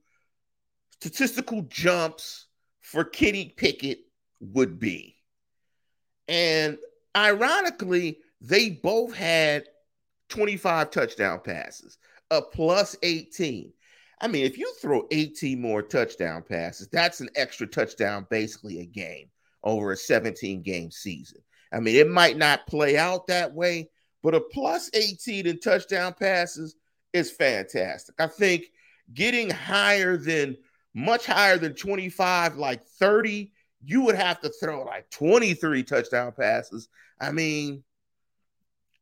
statistical 1.00 1.64
jumps 1.64 2.48
for 2.82 3.04
Kenny 3.04 3.54
Pickett 3.56 4.00
would 4.40 4.80
be. 4.80 5.16
And 6.28 6.78
ironically, 7.16 8.20
they 8.42 8.70
both 8.70 9.14
had 9.14 9.66
25 10.30 10.92
touchdown 10.92 11.42
passes, 11.44 11.98
a 12.32 12.42
plus 12.42 12.96
18. 13.04 13.74
I 14.20 14.28
mean, 14.28 14.46
if 14.46 14.58
you 14.58 14.74
throw 14.82 15.08
18 15.12 15.62
more 15.62 15.82
touchdown 15.82 16.44
passes, 16.48 16.88
that's 16.88 17.22
an 17.22 17.30
extra 17.36 17.68
touchdown 17.68 18.26
basically 18.30 18.80
a 18.80 18.86
game 18.86 19.30
over 19.64 19.92
a 19.92 19.98
17 19.98 20.64
game 20.64 20.92
season. 20.92 21.42
I 21.72 21.80
mean, 21.80 21.96
it 21.96 22.10
might 22.10 22.38
not 22.38 22.68
play 22.68 22.98
out 22.98 23.28
that 23.28 23.54
way, 23.54 23.90
but 24.24 24.36
a 24.36 24.42
plus 24.42 24.90
18 24.94 25.48
in 25.48 25.60
touchdown 25.60 26.14
passes 26.14 26.76
is 27.14 27.32
fantastic. 27.32 28.16
I 28.20 28.28
think 28.28 28.66
getting 29.14 29.50
higher 29.50 30.18
than 30.18 30.58
much 30.94 31.26
higher 31.26 31.58
than 31.58 31.74
25, 31.74 32.58
like 32.58 32.86
30, 32.86 33.52
you 33.84 34.02
would 34.02 34.16
have 34.16 34.42
to 34.42 34.50
throw 34.50 34.84
like 34.84 35.10
23 35.12 35.84
touchdown 35.84 36.32
passes. 36.32 36.90
I 37.20 37.32
mean, 37.32 37.84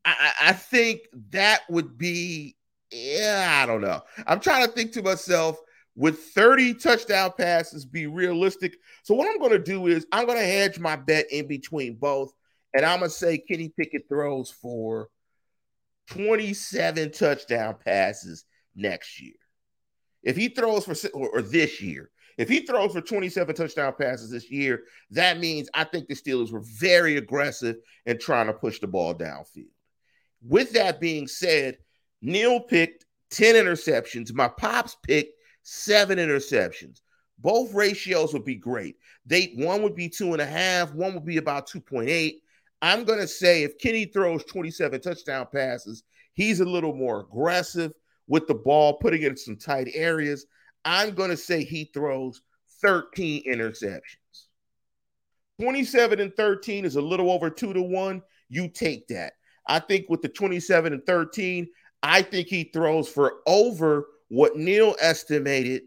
I, 0.03 0.31
I 0.41 0.53
think 0.53 1.01
that 1.31 1.61
would 1.69 1.97
be, 1.97 2.55
yeah, 2.91 3.61
I 3.63 3.65
don't 3.65 3.81
know. 3.81 4.01
I'm 4.27 4.39
trying 4.39 4.65
to 4.65 4.71
think 4.71 4.91
to 4.93 5.01
myself, 5.01 5.57
with 5.95 6.19
30 6.19 6.75
touchdown 6.75 7.31
passes 7.37 7.85
be 7.85 8.05
realistic? 8.07 8.77
So 9.03 9.15
what 9.15 9.29
I'm 9.29 9.39
going 9.39 9.51
to 9.51 9.59
do 9.59 9.87
is 9.87 10.05
I'm 10.11 10.25
going 10.25 10.37
to 10.37 10.45
hedge 10.45 10.77
my 10.77 10.95
bet 10.95 11.31
in 11.31 11.47
between 11.47 11.95
both, 11.95 12.33
and 12.75 12.85
I'm 12.85 12.99
going 12.99 13.09
to 13.09 13.15
say 13.15 13.37
Kenny 13.37 13.69
Pickett 13.69 14.03
throws 14.09 14.51
for 14.51 15.07
27 16.09 17.11
touchdown 17.11 17.75
passes 17.83 18.43
next 18.75 19.21
year. 19.21 19.35
If 20.23 20.35
he 20.35 20.49
throws 20.49 20.83
for 20.83 20.95
or, 21.13 21.29
or 21.29 21.41
this 21.41 21.81
year, 21.81 22.11
if 22.37 22.49
he 22.49 22.65
throws 22.65 22.91
for 22.91 22.99
27 22.99 23.55
touchdown 23.55 23.93
passes 23.97 24.29
this 24.29 24.51
year, 24.51 24.83
that 25.11 25.39
means 25.39 25.69
I 25.73 25.85
think 25.85 26.07
the 26.07 26.15
Steelers 26.15 26.51
were 26.51 26.63
very 26.77 27.15
aggressive 27.15 27.77
in 28.05 28.19
trying 28.19 28.47
to 28.47 28.53
push 28.53 28.79
the 28.79 28.87
ball 28.87 29.15
downfield. 29.15 29.71
With 30.41 30.73
that 30.73 30.99
being 30.99 31.27
said, 31.27 31.77
Neil 32.21 32.59
picked 32.59 33.05
10 33.31 33.55
interceptions. 33.55 34.33
My 34.33 34.49
pops 34.49 34.97
picked 35.01 35.31
seven 35.63 36.17
interceptions. 36.17 36.99
Both 37.39 37.73
ratios 37.73 38.33
would 38.33 38.45
be 38.45 38.55
great. 38.55 38.97
They 39.25 39.53
one 39.55 39.81
would 39.83 39.95
be 39.95 40.09
two 40.09 40.33
and 40.33 40.41
a 40.41 40.45
half, 40.45 40.93
one 40.93 41.13
would 41.13 41.25
be 41.25 41.37
about 41.37 41.69
2.8. 41.69 42.35
I'm 42.85 43.03
gonna 43.03 43.25
say 43.25 43.63
if 43.63 43.79
Kenny 43.79 44.05
throws 44.05 44.43
27 44.43 45.01
touchdown 45.01 45.47
passes, 45.51 46.03
he's 46.35 46.59
a 46.59 46.65
little 46.65 46.93
more 46.93 47.21
aggressive 47.21 47.91
with 48.27 48.45
the 48.45 48.53
ball, 48.53 48.99
putting 48.99 49.23
it 49.23 49.31
in 49.31 49.37
some 49.37 49.57
tight 49.57 49.89
areas. 49.95 50.45
I'm 50.85 51.15
gonna 51.15 51.35
say 51.35 51.63
he 51.63 51.89
throws 51.91 52.43
13 52.83 53.41
interceptions. 53.51 54.49
27 55.59 56.19
and 56.19 56.35
13 56.35 56.85
is 56.85 56.95
a 56.95 57.01
little 57.01 57.31
over 57.31 57.49
two 57.49 57.73
to 57.73 57.81
one. 57.81 58.21
You 58.49 58.67
take 58.67 59.07
that. 59.07 59.33
I 59.67 59.79
think 59.79 60.07
with 60.07 60.21
the 60.21 60.29
27 60.29 60.93
and 60.93 61.03
13, 61.07 61.67
I 62.03 62.21
think 62.21 62.49
he 62.49 62.65
throws 62.65 63.09
for 63.09 63.37
over 63.47 64.05
what 64.27 64.57
Neil 64.57 64.95
estimated 65.01 65.81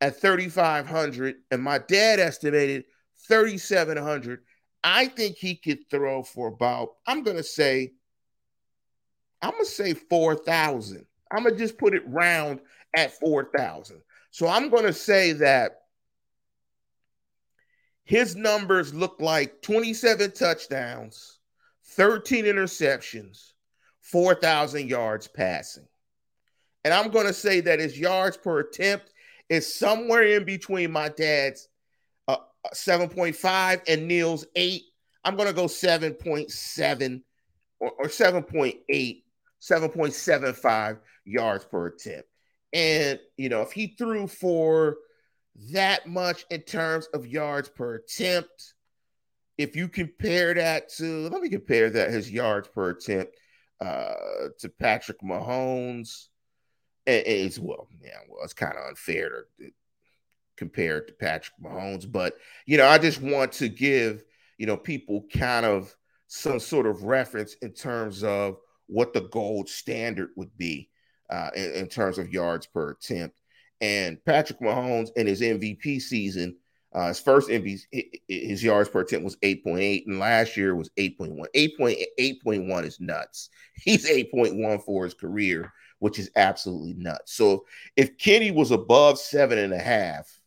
at 0.00 0.18
3,500 0.18 1.34
and 1.50 1.62
my 1.62 1.76
dad 1.76 2.20
estimated 2.20 2.84
3,700. 3.28 4.40
I 4.82 5.06
think 5.06 5.36
he 5.36 5.56
could 5.56 5.88
throw 5.90 6.22
for 6.22 6.48
about, 6.48 6.90
I'm 7.06 7.22
going 7.22 7.36
to 7.36 7.42
say, 7.42 7.92
I'm 9.42 9.50
going 9.50 9.64
to 9.64 9.70
say 9.70 9.94
4,000. 9.94 11.04
I'm 11.30 11.42
going 11.42 11.54
to 11.54 11.60
just 11.60 11.78
put 11.78 11.94
it 11.94 12.02
round 12.06 12.60
at 12.96 13.12
4,000. 13.18 14.00
So 14.30 14.46
I'm 14.48 14.68
going 14.70 14.84
to 14.84 14.92
say 14.92 15.32
that 15.32 15.82
his 18.04 18.36
numbers 18.36 18.94
look 18.94 19.20
like 19.20 19.60
27 19.62 20.32
touchdowns, 20.32 21.38
13 21.84 22.46
interceptions, 22.46 23.52
4,000 24.00 24.88
yards 24.88 25.28
passing. 25.28 25.86
And 26.84 26.94
I'm 26.94 27.10
going 27.10 27.26
to 27.26 27.34
say 27.34 27.60
that 27.60 27.80
his 27.80 27.98
yards 27.98 28.36
per 28.36 28.60
attempt 28.60 29.12
is 29.48 29.74
somewhere 29.74 30.22
in 30.22 30.44
between 30.44 30.90
my 30.90 31.08
dad's 31.10 31.68
7.5 32.74 33.82
and 33.88 34.08
Neil's 34.08 34.46
8. 34.54 34.82
I'm 35.24 35.36
going 35.36 35.48
to 35.48 35.54
go 35.54 35.64
7.7 35.64 37.22
or, 37.80 37.90
or 37.98 38.06
7.8, 38.06 39.22
7.75 39.60 40.98
yards 41.24 41.64
per 41.64 41.86
attempt. 41.86 42.28
And, 42.72 43.18
you 43.36 43.48
know, 43.48 43.62
if 43.62 43.72
he 43.72 43.88
threw 43.88 44.26
for 44.26 44.96
that 45.72 46.06
much 46.06 46.44
in 46.50 46.60
terms 46.62 47.06
of 47.14 47.26
yards 47.26 47.68
per 47.68 47.96
attempt, 47.96 48.74
if 49.56 49.74
you 49.74 49.88
compare 49.88 50.54
that 50.54 50.88
to, 50.90 51.28
let 51.30 51.42
me 51.42 51.48
compare 51.48 51.90
that 51.90 52.10
his 52.10 52.30
yards 52.30 52.68
per 52.68 52.90
attempt 52.90 53.34
uh, 53.80 54.14
to 54.58 54.68
Patrick 54.68 55.20
Mahomes 55.20 56.28
it's 57.08 57.58
well, 57.58 57.88
yeah, 58.02 58.18
well, 58.28 58.44
it's 58.44 58.52
kind 58.52 58.76
of 58.76 58.86
unfair 58.88 59.46
to, 59.58 59.70
to 60.58 60.64
compare 60.64 60.98
it 60.98 61.08
to 61.08 61.14
Patrick 61.14 61.54
Mahomes, 61.62 62.10
but 62.10 62.36
you 62.66 62.76
know, 62.76 62.86
I 62.86 62.98
just 62.98 63.20
want 63.20 63.52
to 63.52 63.68
give 63.68 64.24
you 64.58 64.66
know 64.66 64.76
people 64.76 65.24
kind 65.32 65.64
of 65.64 65.94
some 66.26 66.60
sort 66.60 66.86
of 66.86 67.04
reference 67.04 67.54
in 67.62 67.72
terms 67.72 68.22
of 68.22 68.58
what 68.86 69.12
the 69.12 69.22
gold 69.22 69.68
standard 69.68 70.30
would 70.36 70.56
be 70.56 70.90
uh, 71.30 71.50
in, 71.54 71.72
in, 71.72 71.86
terms 71.88 72.18
of 72.18 72.32
yards 72.32 72.66
per 72.66 72.90
attempt. 72.90 73.40
And 73.80 74.22
Patrick 74.24 74.60
Mahomes 74.60 75.10
in 75.16 75.26
his 75.26 75.40
MVP 75.40 76.02
season, 76.02 76.56
uh, 76.92 77.08
his 77.08 77.20
first 77.20 77.48
MVP, 77.48 77.80
his 78.28 78.62
yards 78.62 78.88
per 78.88 79.00
attempt 79.00 79.24
was 79.24 79.36
8.8, 79.36 80.06
and 80.06 80.18
last 80.18 80.56
year 80.56 80.74
was 80.74 80.90
8.1. 80.98 81.46
8.8.1 81.54 82.84
is 82.84 83.00
nuts. 83.00 83.50
He's 83.74 84.08
8.1 84.08 84.84
for 84.84 85.04
his 85.04 85.14
career 85.14 85.72
which 85.98 86.18
is 86.18 86.30
absolutely 86.36 86.94
nuts. 86.94 87.32
So 87.32 87.66
if 87.96 88.18
Kenny 88.18 88.50
was 88.50 88.70
above 88.70 89.18
seven 89.18 89.58
and 89.58 89.72
a 89.72 89.78
half, 89.78 90.37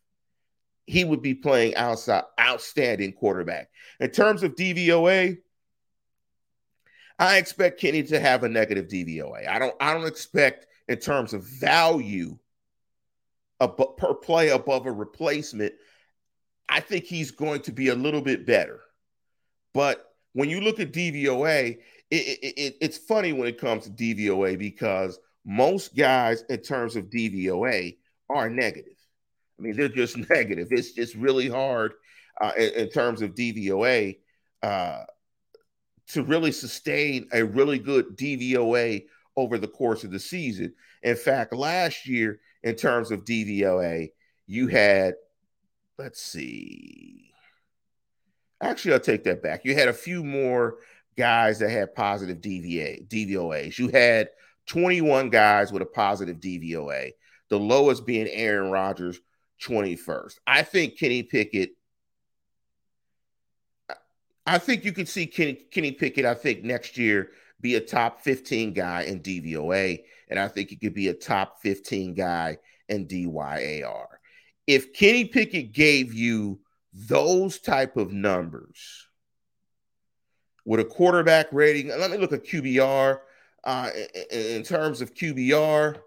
he 0.86 1.04
would 1.04 1.22
be 1.22 1.34
playing 1.34 1.74
outside 1.76 2.24
outstanding 2.40 3.12
quarterback. 3.12 3.70
In 4.00 4.10
terms 4.10 4.42
of 4.42 4.54
DVOA, 4.54 5.38
I 7.18 7.36
expect 7.36 7.80
Kenny 7.80 8.02
to 8.04 8.18
have 8.18 8.42
a 8.42 8.48
negative 8.48 8.88
DVOA. 8.88 9.48
I 9.48 9.58
don't 9.58 9.74
I 9.80 9.94
don't 9.94 10.06
expect 10.06 10.66
in 10.88 10.98
terms 10.98 11.32
of 11.32 11.44
value 11.44 12.38
per 13.60 14.14
play 14.14 14.48
above 14.48 14.86
a 14.86 14.92
replacement. 14.92 15.72
I 16.68 16.80
think 16.80 17.04
he's 17.04 17.30
going 17.30 17.60
to 17.62 17.72
be 17.72 17.88
a 17.88 17.94
little 17.94 18.22
bit 18.22 18.46
better. 18.46 18.80
But 19.74 20.04
when 20.32 20.50
you 20.50 20.60
look 20.60 20.80
at 20.80 20.92
DVOA, 20.92 21.78
it, 22.10 22.14
it, 22.14 22.54
it, 22.58 22.76
it's 22.80 22.98
funny 22.98 23.32
when 23.32 23.48
it 23.48 23.58
comes 23.58 23.84
to 23.84 23.90
DVOA 23.90 24.58
because 24.58 25.18
most 25.44 25.94
guys 25.94 26.44
in 26.48 26.58
terms 26.58 26.96
of 26.96 27.10
DVOA 27.10 27.96
are 28.28 28.50
negative. 28.50 29.01
I 29.58 29.62
mean, 29.62 29.76
they're 29.76 29.88
just 29.88 30.16
negative. 30.30 30.68
It's 30.70 30.92
just 30.92 31.14
really 31.14 31.48
hard 31.48 31.94
uh, 32.40 32.52
in, 32.56 32.70
in, 32.74 32.90
terms 32.90 33.22
of 33.22 33.34
DVOA 33.34 34.18
uh, 34.62 35.02
to 36.08 36.24
really 36.24 36.52
sustain 36.52 37.28
a 37.32 37.44
really 37.44 37.78
good 37.78 38.16
DVOA 38.16 39.04
over 39.36 39.58
the 39.58 39.68
course 39.68 40.04
of 40.04 40.10
the 40.10 40.18
season. 40.18 40.74
In 41.02 41.16
fact, 41.16 41.54
last 41.54 42.06
year, 42.06 42.40
in 42.62 42.74
terms 42.74 43.10
of 43.10 43.24
DVOA, 43.24 44.10
you 44.46 44.68
had, 44.68 45.14
let's 45.98 46.20
see, 46.20 47.30
actually, 48.60 48.94
I'll 48.94 49.00
take 49.00 49.24
that 49.24 49.42
back. 49.42 49.64
You 49.64 49.74
had 49.74 49.88
a 49.88 49.94
few 49.94 50.22
more 50.22 50.78
guys 51.16 51.58
that 51.58 51.70
had 51.70 51.94
positive 51.94 52.38
DVA, 52.38 53.08
DVOAs. 53.08 53.78
You 53.78 53.88
had 53.88 54.28
21 54.66 55.30
guys 55.30 55.72
with 55.72 55.82
a 55.82 55.86
positive 55.86 56.38
DVOA, 56.38 57.12
the 57.48 57.58
lowest 57.58 58.06
being 58.06 58.28
Aaron 58.28 58.70
Rodgers, 58.70 59.20
21st. 59.62 60.38
I 60.46 60.62
think 60.62 60.98
Kenny 60.98 61.22
Pickett. 61.22 61.70
I 64.44 64.58
think 64.58 64.84
you 64.84 64.92
could 64.92 65.08
see 65.08 65.26
Kenny, 65.26 65.54
Kenny 65.54 65.92
Pickett, 65.92 66.24
I 66.24 66.34
think 66.34 66.64
next 66.64 66.98
year 66.98 67.30
be 67.60 67.76
a 67.76 67.80
top 67.80 68.22
15 68.22 68.72
guy 68.72 69.02
in 69.02 69.20
DVOA, 69.20 70.02
and 70.28 70.38
I 70.38 70.48
think 70.48 70.70
he 70.70 70.76
could 70.76 70.94
be 70.94 71.08
a 71.08 71.14
top 71.14 71.62
15 71.62 72.14
guy 72.14 72.58
in 72.88 73.06
DYAR. 73.06 74.06
If 74.66 74.92
Kenny 74.92 75.24
Pickett 75.26 75.72
gave 75.72 76.12
you 76.12 76.60
those 76.92 77.60
type 77.60 77.96
of 77.96 78.12
numbers 78.12 79.08
with 80.64 80.80
a 80.80 80.84
quarterback 80.84 81.46
rating, 81.52 81.88
let 81.88 82.10
me 82.10 82.18
look 82.18 82.32
at 82.32 82.44
QBR 82.44 83.20
uh, 83.64 83.90
in 84.30 84.62
terms 84.62 85.00
of 85.00 85.14
QBR. 85.14 85.98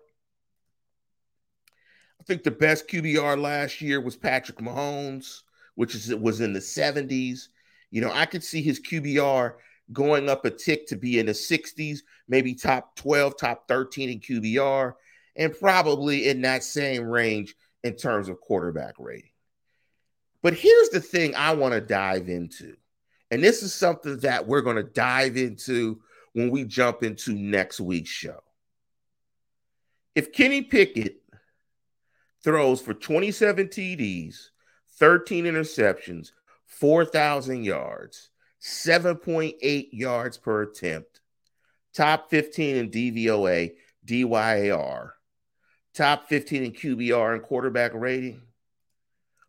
I 2.25 2.27
think 2.27 2.41
the 2.41 2.49
best 2.49 2.87
QBR 2.87 3.39
last 3.39 3.81
year 3.81 4.01
was 4.01 4.15
Patrick 4.15 4.57
Mahomes, 4.57 5.43
which 5.75 5.93
is 5.93 6.13
was 6.15 6.41
in 6.41 6.53
the 6.53 6.59
70s. 6.59 7.49
You 7.91 8.01
know, 8.01 8.11
I 8.11 8.25
could 8.25 8.43
see 8.43 8.63
his 8.63 8.79
QBR 8.79 9.53
going 9.93 10.27
up 10.27 10.43
a 10.43 10.49
tick 10.49 10.87
to 10.87 10.95
be 10.95 11.19
in 11.19 11.27
the 11.27 11.33
60s, 11.33 11.99
maybe 12.27 12.55
top 12.55 12.95
12, 12.95 13.37
top 13.37 13.67
13 13.67 14.09
in 14.09 14.19
QBR, 14.19 14.93
and 15.35 15.55
probably 15.59 16.27
in 16.27 16.41
that 16.41 16.63
same 16.63 17.03
range 17.03 17.53
in 17.83 17.95
terms 17.95 18.27
of 18.27 18.41
quarterback 18.41 18.95
rating. 18.97 19.29
But 20.41 20.55
here's 20.55 20.89
the 20.89 21.01
thing 21.01 21.35
I 21.35 21.53
want 21.53 21.75
to 21.75 21.81
dive 21.81 22.27
into. 22.27 22.75
And 23.29 23.43
this 23.43 23.61
is 23.61 23.71
something 23.71 24.17
that 24.21 24.47
we're 24.47 24.61
going 24.61 24.77
to 24.77 24.83
dive 24.83 25.37
into 25.37 26.01
when 26.33 26.49
we 26.49 26.63
jump 26.63 27.03
into 27.03 27.35
next 27.35 27.79
week's 27.79 28.09
show. 28.09 28.41
If 30.15 30.31
Kenny 30.31 30.63
Pickett 30.63 31.21
throws 32.45 32.79
for 32.79 32.93
27 32.93 33.67
TDs, 33.69 34.49
13 34.99 35.45
interceptions, 35.45 36.29
4,000 36.67 37.63
yards, 37.63 38.29
7.8 38.61 39.87
yards 39.91 40.37
per 40.37 40.61
attempt, 40.61 41.21
top 41.91 42.29
15 42.29 42.75
in 42.75 42.91
DVOA, 42.91 43.71
DYAR, 44.05 45.09
top 45.95 46.29
15 46.29 46.63
in 46.65 46.71
QBR 46.71 47.33
and 47.33 47.41
quarterback 47.41 47.95
rating, 47.95 48.43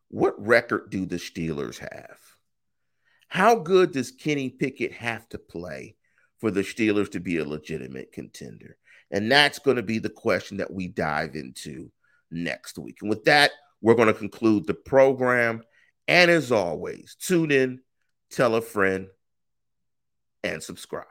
what 0.09 0.35
record 0.45 0.89
do 0.89 1.05
the 1.05 1.17
Steelers 1.17 1.79
have? 1.79 2.19
How 3.29 3.57
good 3.57 3.93
does 3.93 4.11
Kenny 4.11 4.49
Pickett 4.49 4.93
have 4.93 5.29
to 5.29 5.39
play 5.39 5.97
for 6.39 6.51
the 6.51 6.63
Steelers 6.63 7.11
to 7.11 7.21
be 7.21 7.37
a 7.37 7.45
legitimate 7.45 8.13
contender? 8.13 8.79
And 9.11 9.31
that's 9.31 9.59
going 9.59 9.77
to 9.77 9.83
be 9.83 9.99
the 9.99 10.09
question 10.09 10.57
that 10.57 10.73
we 10.73 10.89
dive 10.89 11.35
into 11.35 11.91
next 12.31 12.79
week. 12.79 12.99
And 13.01 13.11
with 13.11 13.25
that, 13.25 13.51
we're 13.81 13.95
going 13.95 14.09
to 14.09 14.15
conclude 14.15 14.67
the 14.67 14.75
program. 14.75 15.62
And 16.09 16.31
as 16.31 16.53
always, 16.53 17.17
tune 17.21 17.51
in, 17.51 17.81
tell 18.31 18.55
a 18.55 18.62
friend, 18.62 19.09
and 20.43 20.62
subscribe. 20.62 21.07